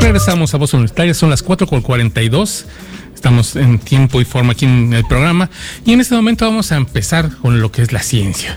[0.00, 2.66] Regresamos a Voz Universitaria, son las 4 con 42.
[3.20, 5.50] Estamos en tiempo y forma aquí en el programa
[5.84, 8.56] y en este momento vamos a empezar con lo que es la ciencia.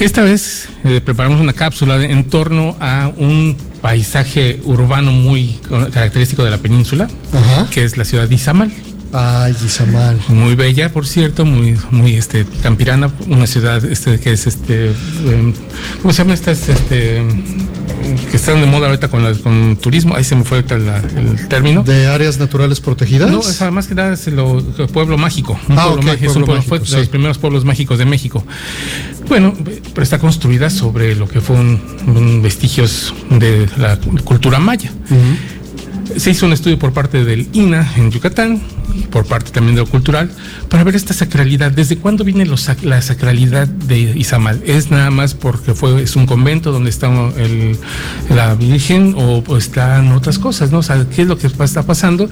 [0.00, 5.60] Esta vez eh, preparamos una cápsula en torno a un paisaje urbano muy
[5.92, 7.08] característico de la península,
[7.70, 8.72] que es la ciudad de Izamal.
[9.16, 10.18] Ay, Izamal.
[10.26, 15.54] Muy bella, por cierto, muy, muy este, campirana, una ciudad este, que es este, em,
[16.02, 16.50] ¿cómo se llama esta?
[16.50, 17.22] Este,
[18.28, 21.84] que están de moda ahorita con, la, con turismo, ahí se me fue el término.
[21.84, 23.30] ¿De áreas naturales protegidas?
[23.30, 24.34] No, es, más que nada es el,
[24.92, 25.56] pueblo mágico.
[25.68, 28.44] Un ah, pueblo mágico, es un pueblo, fue de los primeros pueblos mágicos de México.
[29.28, 29.54] Bueno,
[29.92, 34.90] pero está construida sobre lo que fue un, vestigios de la cultura maya.
[36.16, 38.60] Se hizo un estudio por parte del INA en Yucatán,
[39.14, 40.28] por parte también de lo cultural,
[40.68, 41.70] para ver esta sacralidad.
[41.70, 42.46] ¿Desde cuándo viene
[42.82, 44.60] la sacralidad de Izamal?
[44.66, 47.08] ¿Es nada más porque fue, es un convento donde está
[48.28, 50.72] la Virgen o, están otras cosas?
[50.72, 50.78] ¿no?
[50.78, 52.28] O sea, ¿qué es lo que está pasando?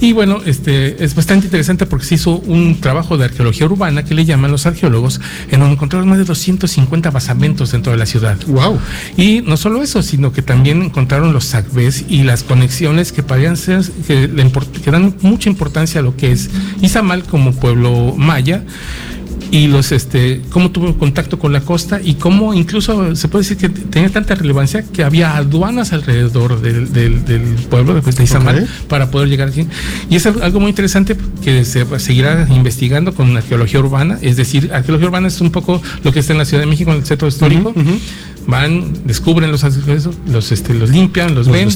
[0.00, 4.14] Y bueno, este, es bastante interesante porque se hizo un trabajo de arqueología urbana que
[4.14, 5.20] le llaman los arqueólogos,
[5.52, 8.36] en donde encontraron más de 250 basamentos dentro de la ciudad.
[8.48, 8.80] ¡Wow!
[9.16, 13.56] Y no solo eso, sino que también encontraron los sacbés y las conexiones que parecían
[13.56, 14.28] ser, que,
[14.82, 16.50] que dan mucha importancia a lo que es
[16.80, 18.64] Izamal como pueblo maya
[19.50, 23.56] y los este cómo tuvo contacto con la costa y cómo incluso se puede decir
[23.56, 29.28] que tenía tanta relevancia que había aduanas alrededor del, del, pueblo de Izamal para poder
[29.28, 29.66] llegar aquí.
[30.10, 35.08] Y es algo muy interesante que se seguirá investigando con arqueología urbana es decir arqueología
[35.08, 37.28] urbana es un poco lo que está en la Ciudad de México en el centro
[37.28, 37.74] histórico
[38.46, 39.64] van, descubren los
[40.26, 41.68] los, este, los limpian, los, ven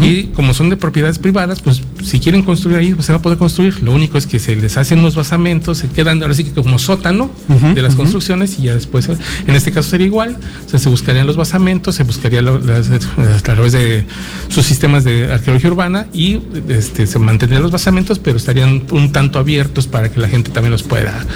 [0.00, 3.22] y como son de propiedades privadas, pues si quieren construir ahí, pues se va a
[3.22, 3.82] poder construir.
[3.82, 6.78] Lo único es que se les hacen los basamentos, se quedan ahora sí que como
[6.78, 7.30] sótano
[7.74, 11.26] de las construcciones y ya después, en este caso sería igual, o sea, se buscarían
[11.26, 14.04] los basamentos, se buscaría a través de
[14.48, 19.38] sus sistemas de arqueología urbana y este, se mantendrían los basamentos, pero estarían un tanto
[19.38, 21.26] abiertos para que la gente también los pueda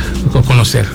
[0.46, 0.86] conocer.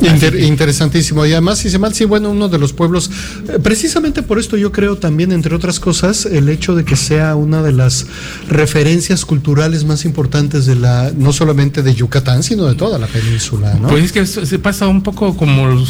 [0.00, 1.26] Interesantísimo.
[1.26, 3.10] Y además, si se mal, sí, bueno, uno de los pueblos,
[3.48, 7.36] eh, precisamente por esto yo creo también, entre otras cosas, el hecho de que sea
[7.36, 8.06] una de las
[8.48, 13.74] referencias culturales más importantes de la, no solamente de Yucatán, sino de toda la península,
[13.74, 13.88] ¿no?
[13.88, 15.84] Pues es que se pasa un poco como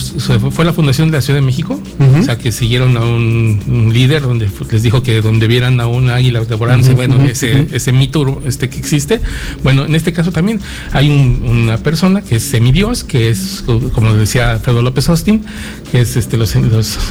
[0.50, 1.80] fue la fundación de la Ciudad de México,
[2.20, 6.10] o sea, que siguieron a un, líder donde les dijo que donde vieran a un
[6.10, 9.20] águila devorándose, bueno, ese, ese mito este que existe,
[9.62, 10.60] bueno, en este caso también
[10.92, 13.64] hay una persona que es semidios, que es
[13.98, 15.44] como decía Alfredo López Austin,
[15.90, 16.50] que es este, los,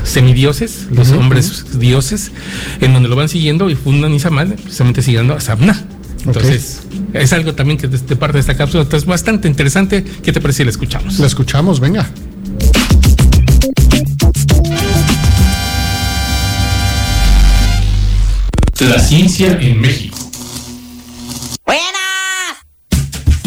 [0.03, 2.31] semidioses, los hombres dioses,
[2.79, 5.85] en donde lo van siguiendo y fundan Izamal, precisamente siguiendo a Sabna.
[6.25, 6.83] Entonces,
[7.13, 10.01] es algo también que de, parte de esta cápsula es bastante interesante.
[10.23, 11.19] ¿Qué te parece si la escuchamos?
[11.19, 12.09] La escuchamos, venga.
[18.79, 20.16] La ciencia en México.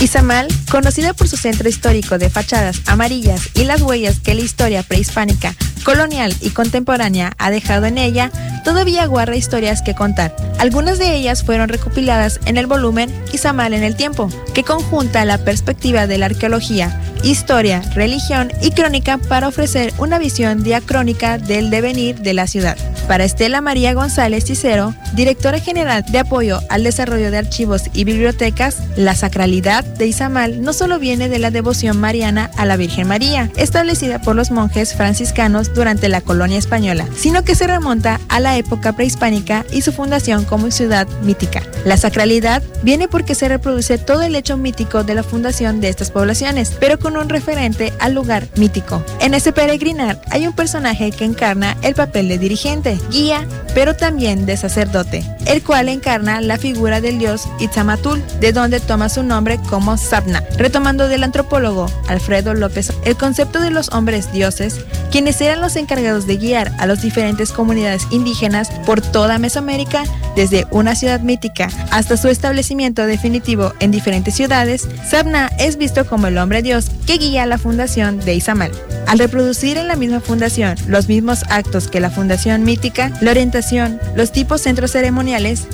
[0.01, 4.83] Izamal, conocida por su centro histórico de fachadas amarillas y las huellas que la historia
[4.83, 8.31] prehispánica, colonial y contemporánea ha dejado en ella,
[8.64, 10.35] todavía guarda historias que contar.
[10.59, 15.39] Algunas de ellas fueron recopiladas en el volumen Izamal en el tiempo, que conjunta la
[15.39, 22.20] perspectiva de la arqueología, historia, religión y crónica para ofrecer una visión diacrónica del devenir
[22.20, 22.76] de la ciudad.
[23.09, 28.78] Para Estela María González Cicero, directora general de apoyo al desarrollo de archivos y bibliotecas,
[28.97, 33.51] la sacralidad de Izamal no solo viene de la devoción mariana a la Virgen María,
[33.57, 38.57] establecida por los monjes franciscanos durante la colonia española, sino que se remonta a la
[38.57, 41.62] época prehispánica y su fundación como ciudad mítica.
[41.85, 46.11] La sacralidad viene porque se reproduce todo el hecho mítico de la fundación de estas
[46.11, 49.03] poblaciones, pero con un referente al lugar mítico.
[49.21, 54.47] En ese peregrinar hay un personaje que encarna el papel de dirigente, guía, pero también
[54.47, 59.59] de sacerdote, el cual encarna la figura del dios Itzamatul, de donde toma su nombre
[59.68, 60.43] como Sabna.
[60.57, 64.80] Retomando del antropólogo Alfredo López, el concepto de los hombres dioses,
[65.11, 70.05] quienes eran los encargados de guiar a las diferentes comunidades indígenas por toda Mesoamérica,
[70.36, 76.28] desde una ciudad mítica hasta su establecimiento definitivo en diferentes ciudades, Sabna es visto como
[76.28, 78.72] el hombre dios que guía la fundación de Izamal.
[79.07, 83.99] Al reproducir en la misma fundación los mismos actos que la fundación mítica, la orientación,
[84.14, 85.30] los tipos centros ceremoniales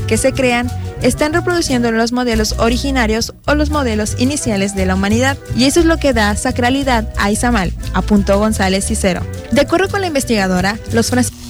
[0.07, 0.71] que se crean,
[1.03, 5.39] están reproduciendo los modelos originarios o los modelos iniciales de la humanidad.
[5.57, 9.23] Y eso es lo que da sacralidad a Izamal, apuntó González Cicero.
[9.53, 11.47] De acuerdo con la investigadora, los franceses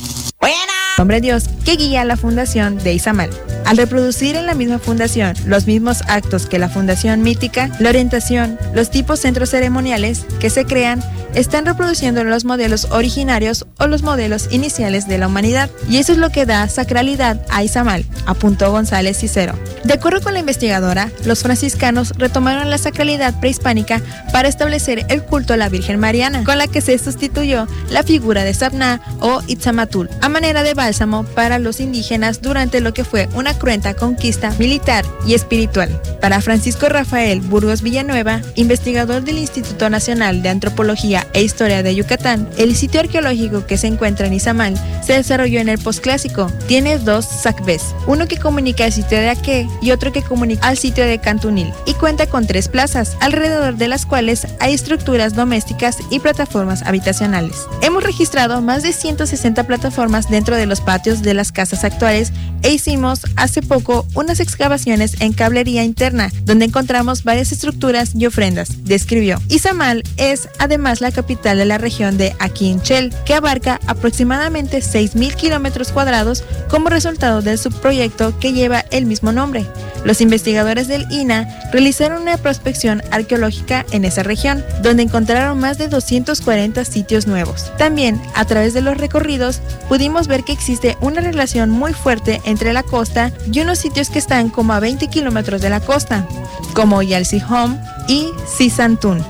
[0.98, 3.30] hombre Dios que guía la fundación de Izamal.
[3.64, 8.58] Al reproducir en la misma fundación los mismos actos que la fundación mítica, la orientación,
[8.74, 11.02] los tipos centros ceremoniales que se crean,
[11.36, 15.68] están reproduciendo los modelos originarios o los modelos iniciales de la humanidad.
[15.88, 19.54] Y eso es lo que da sacralidad a Izamal, apuntó González Cicero.
[19.84, 24.00] De acuerdo con la investigadora, los franciscanos retomaron la sacralidad prehispánica
[24.32, 28.42] para establecer el culto a la Virgen Mariana, con la que se sustituyó la figura
[28.42, 33.28] de Sabna o Itzamatul, a manera de bálsamo para los indígenas durante lo que fue
[33.34, 36.00] una cruenta conquista militar y espiritual.
[36.20, 42.48] Para Francisco Rafael Burgos Villanueva, investigador del Instituto Nacional de Antropología e Historia de Yucatán,
[42.56, 44.74] el sitio arqueológico que se encuentra en Izamal
[45.04, 46.52] se desarrolló en el posclásico.
[46.68, 50.78] Tiene dos sacbés, uno que comunica al sitio de Aque y otro que comunica al
[50.78, 55.98] sitio de Cantunil, y cuenta con tres plazas, alrededor de las cuales hay estructuras domésticas
[56.10, 57.56] y plataformas habitacionales.
[57.82, 62.72] Hemos registrado más de 160 plataformas dentro de los patios de las casas actuales e
[62.72, 69.40] hicimos hace poco unas excavaciones en cablería interna, donde encontramos varias estructuras y ofrendas, describió.
[69.48, 75.92] Izamal es además la capital de la región de Aquinchel, que abarca aproximadamente 6.000 kilómetros
[75.92, 79.66] cuadrados como resultado del subproyecto que lleva el mismo nombre.
[80.04, 85.88] Los investigadores del INA realizaron una prospección arqueológica en esa región, donde encontraron más de
[85.88, 87.72] 240 sitios nuevos.
[87.76, 92.72] También, a través de los recorridos, pudimos ver que existe una relación muy fuerte entre
[92.72, 96.26] la costa y unos sitios que están como a 20 kilómetros de la costa,
[96.74, 99.24] como Yalsihom y Sisantún.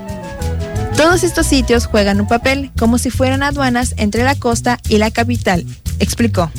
[0.96, 5.10] Todos estos sitios juegan un papel como si fueran aduanas entre la costa y la
[5.10, 5.66] capital,
[5.98, 6.50] explicó.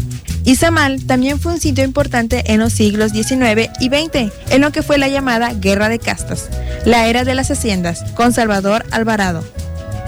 [0.46, 4.84] Izamal también fue un sitio importante en los siglos XIX y XX, en lo que
[4.84, 6.50] fue la llamada Guerra de Castas,
[6.86, 9.44] la era de las haciendas, con Salvador Alvarado.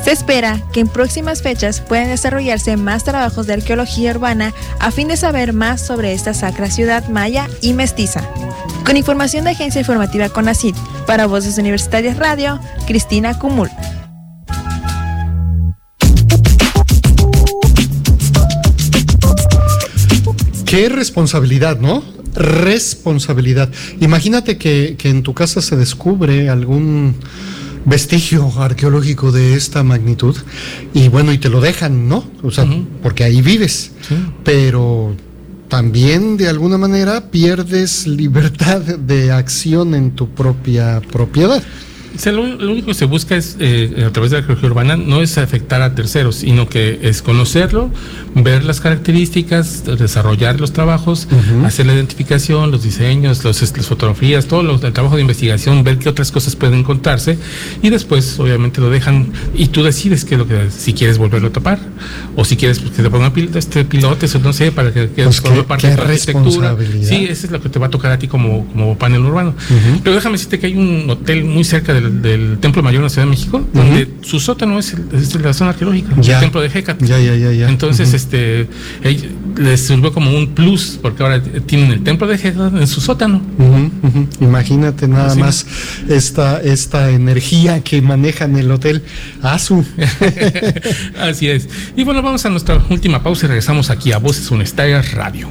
[0.03, 5.07] Se espera que en próximas fechas puedan desarrollarse más trabajos de arqueología urbana a fin
[5.07, 8.21] de saber más sobre esta sacra ciudad maya y mestiza.
[8.85, 10.75] Con información de Agencia Informativa CONACIT,
[11.05, 13.69] para Voces Universitarias Radio, Cristina Cumul.
[20.69, 22.03] Qué responsabilidad, ¿no?
[22.35, 23.71] Responsabilidad.
[24.01, 27.15] Imagínate que, en tu casa se descubre algún
[27.85, 30.35] vestigio arqueológico de esta magnitud
[30.93, 32.23] y bueno, y te lo dejan, ¿no?
[32.43, 32.65] O sea,
[33.01, 33.91] porque ahí vives.
[34.43, 35.15] Pero
[35.67, 41.63] también de alguna manera pierdes libertad de acción en tu propia propiedad
[42.31, 45.37] lo, único que se busca es, eh, a través de la arqueología urbana, no es
[45.37, 47.91] afectar a terceros, sino que es conocerlo,
[48.35, 51.27] ver las características, desarrollar los trabajos,
[51.65, 55.97] hacer la identificación, los diseños, los, las fotografías, todo lo, el trabajo de investigación, ver
[55.97, 57.37] qué otras cosas pueden encontrarse
[57.81, 61.49] y después, obviamente, lo dejan y tú decides qué es lo que, si quieres volverlo
[61.49, 61.79] a tapar
[62.35, 65.41] o si quieres que te pongan este pilotes o no sé, para que, que pues
[65.67, 66.75] parte de la arquitectura.
[67.01, 69.53] Sí, eso es lo que te va a tocar a ti como, como panel urbano.
[70.03, 73.09] Pero déjame decirte que hay un hotel muy cerca de del, Templo Mayor de la
[73.09, 74.95] Ciudad de México, donde su sótano es,
[75.41, 77.01] la zona arqueológica, el templo de Hecat.
[77.03, 78.67] Ya, ya, ya, Entonces, este,
[79.57, 83.41] les sirvió como un plus, porque ahora tienen el templo de Hecat en su sótano.
[84.39, 85.65] Imagínate nada más
[86.07, 89.03] esta, esta energía que manejan el hotel
[89.41, 89.85] ASU.
[91.19, 91.67] Así es.
[91.95, 95.49] Y bueno, vamos a nuestra última pausa y regresamos aquí a Voces Unestarias Radio.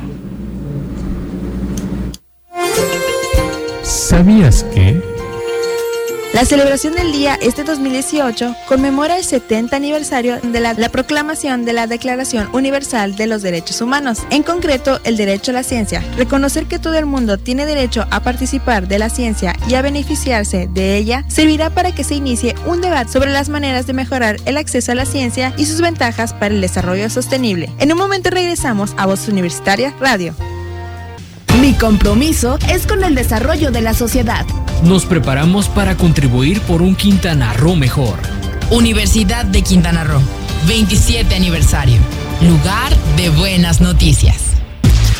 [3.82, 5.07] ¿Sabías que?
[6.38, 11.88] La celebración del día este 2018 conmemora el 70 aniversario de la, proclamación de la
[11.88, 16.00] Declaración Universal de los Derechos Humanos, en concreto el derecho a la ciencia.
[16.16, 20.68] Reconocer que todo el mundo tiene derecho a participar de la ciencia y a beneficiarse
[20.72, 24.58] de ella servirá para que se inicie un debate sobre las maneras de mejorar el
[24.58, 27.68] acceso a la ciencia y sus ventajas para el desarrollo sostenible.
[27.80, 30.36] En un momento regresamos a Voz Universitaria Radio.
[31.68, 34.46] Mi compromiso es con el desarrollo de la sociedad.
[34.84, 38.18] Nos preparamos para contribuir por un Quintana Roo mejor.
[38.70, 40.22] Universidad de Quintana Roo,
[40.66, 41.98] 27 aniversario.
[42.40, 44.36] Lugar de buenas noticias.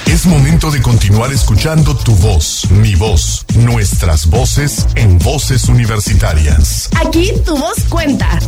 [0.06, 6.88] Es momento de continuar escuchando tu voz, mi voz, nuestras voces en voces universitarias.
[6.98, 8.38] Aquí tu voz cuenta.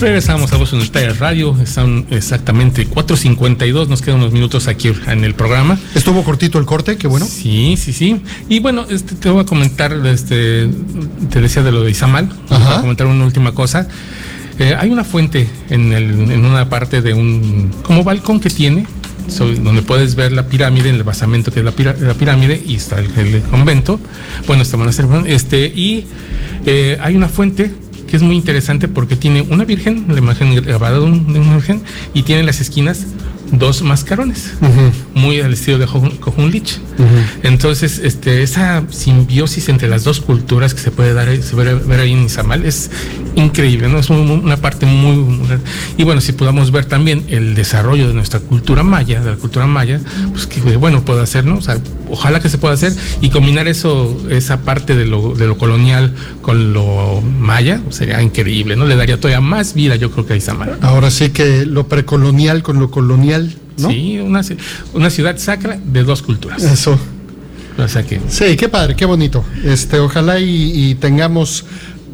[0.00, 5.34] Regresamos a Voz Universitaria Radio, están exactamente 4.52, nos quedan unos minutos aquí en el
[5.34, 5.76] programa.
[5.92, 7.26] Estuvo cortito el corte, qué bueno.
[7.26, 8.22] Sí, sí, sí.
[8.48, 10.68] Y bueno, este, te voy a comentar, este,
[11.30, 13.88] te decía de lo de Izamal, voy a comentar una última cosa.
[14.60, 18.86] Eh, hay una fuente en, el, en una parte de un, como balcón que tiene,
[19.36, 21.72] donde puedes ver la pirámide, en el basamento que es la,
[22.14, 23.98] pirámide, y está el, convento.
[24.46, 24.78] Bueno, está
[25.26, 26.06] este, y
[26.66, 27.72] eh, hay una fuente
[28.08, 31.82] que es muy interesante porque tiene una virgen, la imagen grabada de, una virgen,
[32.14, 33.06] y tiene las esquinas
[33.52, 34.52] dos mascarones,
[35.14, 36.80] muy al estilo de Cojun Lich.
[37.42, 42.00] Entonces, este, esa simbiosis entre las dos culturas que se puede dar, se puede ver
[42.00, 42.90] ahí en Izamal es
[43.36, 43.98] increíble, ¿no?
[43.98, 45.40] Es una parte muy,
[45.96, 49.66] Y bueno, si podamos ver también el desarrollo de nuestra cultura maya, de la cultura
[49.66, 50.00] maya,
[50.32, 51.56] pues que bueno puede hacer, ¿no?
[51.56, 51.78] O sea,
[52.10, 56.14] ojalá que se pueda hacer y combinar eso, esa parte de lo, de lo colonial
[56.42, 58.86] con lo maya, sería increíble, ¿no?
[58.86, 60.78] Le daría todavía más vida, yo creo que a Izamal.
[60.82, 64.42] Ahora sí que lo precolonial con lo colonial Sí, una,
[64.92, 66.64] una ciudad sacra de dos culturas.
[66.64, 66.98] Eso.
[68.28, 69.44] Sí, qué padre, qué bonito.
[69.62, 71.64] Este, ojalá y, tengamos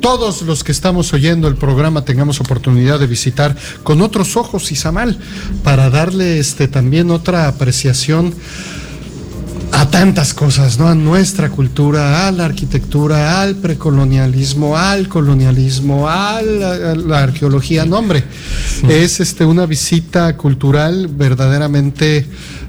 [0.00, 5.16] todos los que estamos oyendo el programa tengamos oportunidad de visitar con otros ojos Izamal
[5.62, 8.34] para darle este también otra apreciación
[9.74, 10.86] a tantas cosas, ¿no?
[10.86, 17.84] A nuestra cultura, a la arquitectura, al precolonialismo, al colonialismo, a la, arqueología.
[17.84, 18.22] No, hombre,
[18.88, 22.24] es este, una visita cultural verdaderamente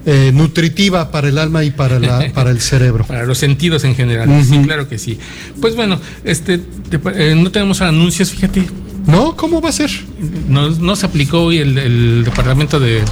[0.05, 3.05] eh, nutritiva para el alma y para, la, para el cerebro.
[3.05, 5.19] Para los sentidos en general, sí, claro que sí.
[5.61, 6.59] Pues bueno, este,
[7.13, 8.67] eh, no tenemos anuncios, fíjate.
[9.07, 9.35] ¿No?
[9.35, 9.91] ¿Cómo va a ser?
[10.49, 13.03] No, se aplicó hoy el, Departamento de,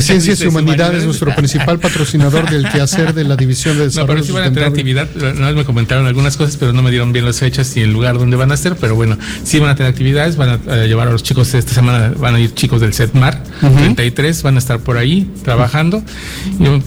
[0.00, 4.14] Ciencias y Humanidades, nuestro principal patrocinador del quehacer de la División de Desarrollo.
[4.14, 5.08] No, pero sí van a tener actividad.
[5.14, 8.18] No, me comentaron algunas cosas, pero no me dieron bien las fechas y el lugar
[8.18, 8.76] donde van a ser.
[8.76, 10.36] Pero bueno, sí van a tener actividades.
[10.36, 14.42] Van a, llevar a los chicos esta semana, van a ir chicos del SETMAR 33,
[14.42, 16.02] van a estar por ahí trabajando.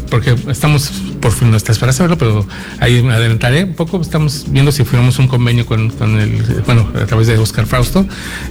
[0.10, 0.92] porque estamos
[1.22, 2.48] por fin no estás para saberlo, pero
[2.80, 4.00] ahí me adelantaré un poco.
[4.02, 8.06] Estamos viendo si firmamos un convenio con, el, bueno, a través de Oscar Frausto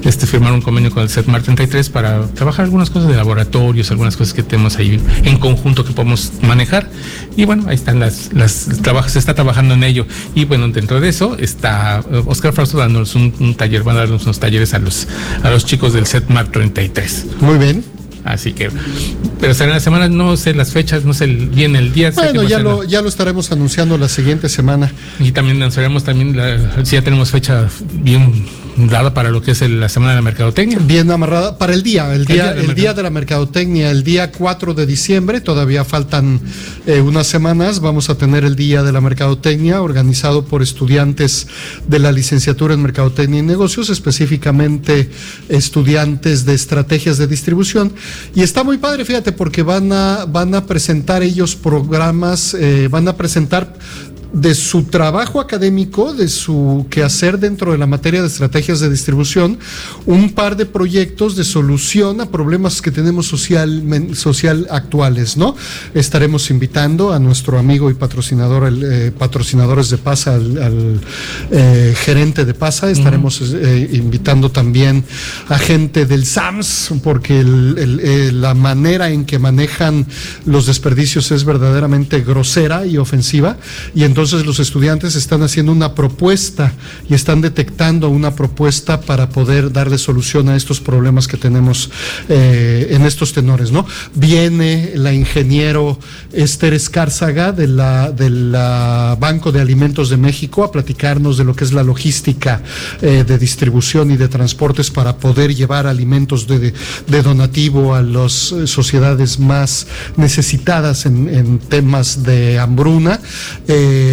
[0.05, 4.17] este, firmar un convenio con el CETMAR 33 para trabajar algunas cosas de laboratorios, algunas
[4.17, 6.91] cosas que tenemos ahí en conjunto que podemos manejar.
[7.37, 10.07] Y bueno, ahí están las, las trabajos, se está trabajando en ello.
[10.35, 14.25] Y bueno, dentro de eso está eh, Oscar Frausto dándonos un, taller, van a darnos
[14.25, 15.09] unos talleres a los,
[15.43, 17.27] a los chicos del CETMAR 33.
[17.41, 17.85] Muy bien.
[18.25, 18.71] Así que,
[19.39, 22.11] pero será en la semana, no sé las fechas, no sé bien el día.
[22.11, 24.91] Bueno, ya lo, ya lo estaremos anunciando la siguiente semana.
[25.21, 26.35] Y también anunciaremos también,
[26.85, 28.47] si ya tenemos fecha bien
[28.77, 30.79] dada para lo que es el- la semana de la mercadotecnia.
[30.81, 34.75] Bien amarrada para el día, el día, el día de la mercadotecnia, el día 4
[34.75, 36.41] de diciembre, todavía faltan
[36.87, 41.47] eh, unas semanas, vamos a tener el día de la mercadotecnia organizado por estudiantes
[41.87, 45.09] de la licenciatura en mercadotecnia y negocios, específicamente
[45.49, 47.93] estudiantes de estrategias de distribución.
[48.35, 53.09] Y está muy padre, fíjate, porque van a, van a presentar ellos programas, eh, van
[53.09, 53.75] a presentar
[54.35, 59.59] de su trabajo académico, de su quehacer dentro de la materia de estrategias de distribución,
[60.07, 63.83] un par de proyectos de solución a problemas que tenemos social,
[64.15, 65.55] social actuales, ¿no?
[65.95, 71.01] Estaremos invitando a nuestro amigo y patrocinador, el, eh, patrocinadores de PASA, al, al,
[71.53, 75.05] eh, gerente de PASA, estaremos eh, invitando también
[75.49, 80.07] a gente del SAMS, porque el- el- eh, la manera en que manejan
[80.45, 83.59] los desperdicios es verdaderamente grosera y ofensiva,
[83.95, 86.73] y entonces los estudiantes están haciendo una propuesta
[87.09, 91.91] y están detectando una propuesta para poder darle solución a estos problemas que tenemos
[92.29, 93.87] eh, en estos tenores, ¿no?
[94.15, 95.99] Viene la ingeniero
[96.33, 98.31] Esther Escárzaga de la, de
[99.19, 102.63] Banco de Alimentos de México a platicarnos de lo que es la logística
[103.03, 106.73] eh, de distribución y de transportes para poder llevar alimentos de,
[107.23, 113.21] donativo a las eh, sociedades más necesitadas en, temas de hambruna.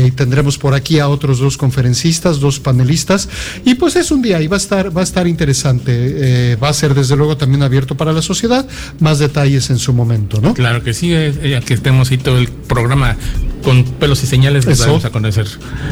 [0.08, 3.30] Y tendremos por aquí a otros dos conferencistas, dos panelistas.
[3.66, 5.92] Y pues es un día y va a estar, va a estar interesante.
[5.96, 8.68] Eh, va a ser desde luego también abierto para la sociedad.
[9.00, 10.54] Más detalles en su momento, ¿no?
[10.54, 13.18] Claro que sí, eh, eh, que estemos ahí todo el programa
[13.64, 15.48] con pelos y señales, les vamos a conocer.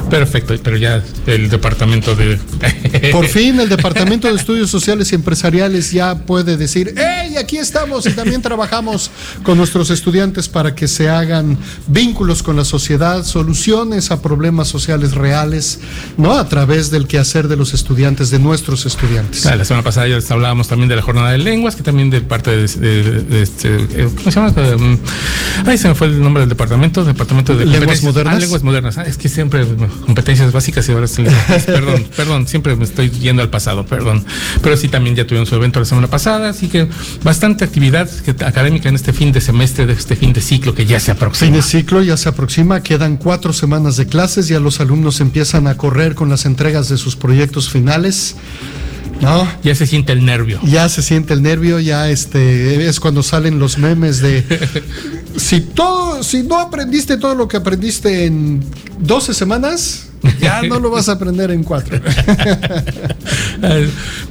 [0.09, 2.38] Perfecto, pero ya el departamento de...
[3.11, 7.36] Por fin el Departamento de Estudios Sociales y Empresariales ya puede decir, ¡hey!
[7.38, 9.11] Aquí estamos y también trabajamos
[9.43, 11.57] con nuestros estudiantes para que se hagan
[11.88, 15.80] vínculos con la sociedad, soluciones a problemas sociales reales,
[16.17, 16.34] ¿no?
[16.34, 19.45] A través del quehacer de los estudiantes, de nuestros estudiantes.
[19.45, 22.22] Ah, La semana pasada ya hablábamos también de la jornada de lenguas, que también de
[22.22, 24.53] parte de, de- de este, eh, ¿cómo se llama?
[24.76, 24.97] Um,
[25.65, 28.36] Ay, se me fue el nombre del departamento, departamento de Lenguas modernas.
[28.36, 28.97] Ah, lenguas modernas.
[28.97, 29.66] Ah, es que siempre
[30.05, 31.26] competencias básicas y ahora estoy,
[31.66, 34.26] perdón, perdón, siempre me estoy yendo al pasado, perdón.
[34.62, 36.88] Pero sí también ya tuvieron su evento la semana pasada, así que
[37.24, 38.10] bastante actividad
[38.45, 41.16] académica en este fin de semestre, de este fin de ciclo que ya se Fin
[41.16, 41.55] aproxima.
[41.57, 45.76] de ciclo ya se aproxima, quedan cuatro semanas de clases, ya los alumnos empiezan a
[45.78, 48.36] correr con las entregas de sus proyectos finales,
[49.22, 49.47] ¿no?
[49.64, 50.60] Ya se siente el nervio.
[50.64, 54.43] Ya se siente el nervio, ya este es cuando salen los memes de
[55.38, 58.63] si todo, si no aprendiste todo lo que aprendiste en
[58.99, 60.09] 12 semanas,
[60.39, 61.99] ya no lo vas a aprender en cuatro.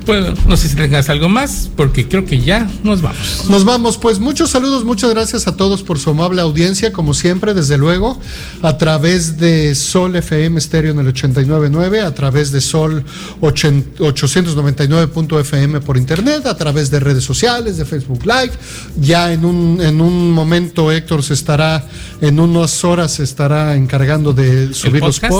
[0.06, 3.44] Bueno, no sé si tengas algo más, porque creo que ya nos vamos.
[3.50, 7.52] Nos vamos, pues muchos saludos, muchas gracias a todos por su amable audiencia, como siempre,
[7.52, 8.18] desde luego,
[8.62, 13.04] a través de Sol FM Estéreo en el 89.9, a través de Sol
[13.42, 18.52] 80 899.fm por internet, a través de redes sociales, de Facebook Live.
[19.00, 21.84] Ya en un, en un momento Héctor se estará,
[22.20, 25.32] en unas horas se estará encargando de subir los podcast?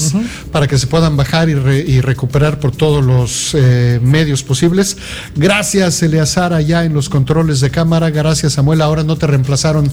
[0.00, 0.14] podcasts
[0.52, 4.96] para que se puedan bajar y, re- y recuperar por todos los eh, medios posibles.
[5.36, 8.10] Gracias, Eleazar, allá en los controles de cámara.
[8.10, 8.82] Gracias, Samuel.
[8.82, 9.90] Ahora no te reemplazaron.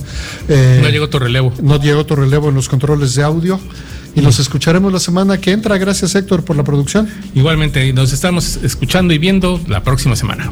[0.49, 1.53] eh, No llegó tu relevo.
[1.61, 3.59] no llegó tu relevo en los controles de audio.
[4.15, 5.77] Y nos escucharemos la semana que entra.
[5.79, 7.09] Gracias, Héctor, por la producción.
[7.33, 10.51] Igualmente, nos estamos escuchando y viendo la próxima semana.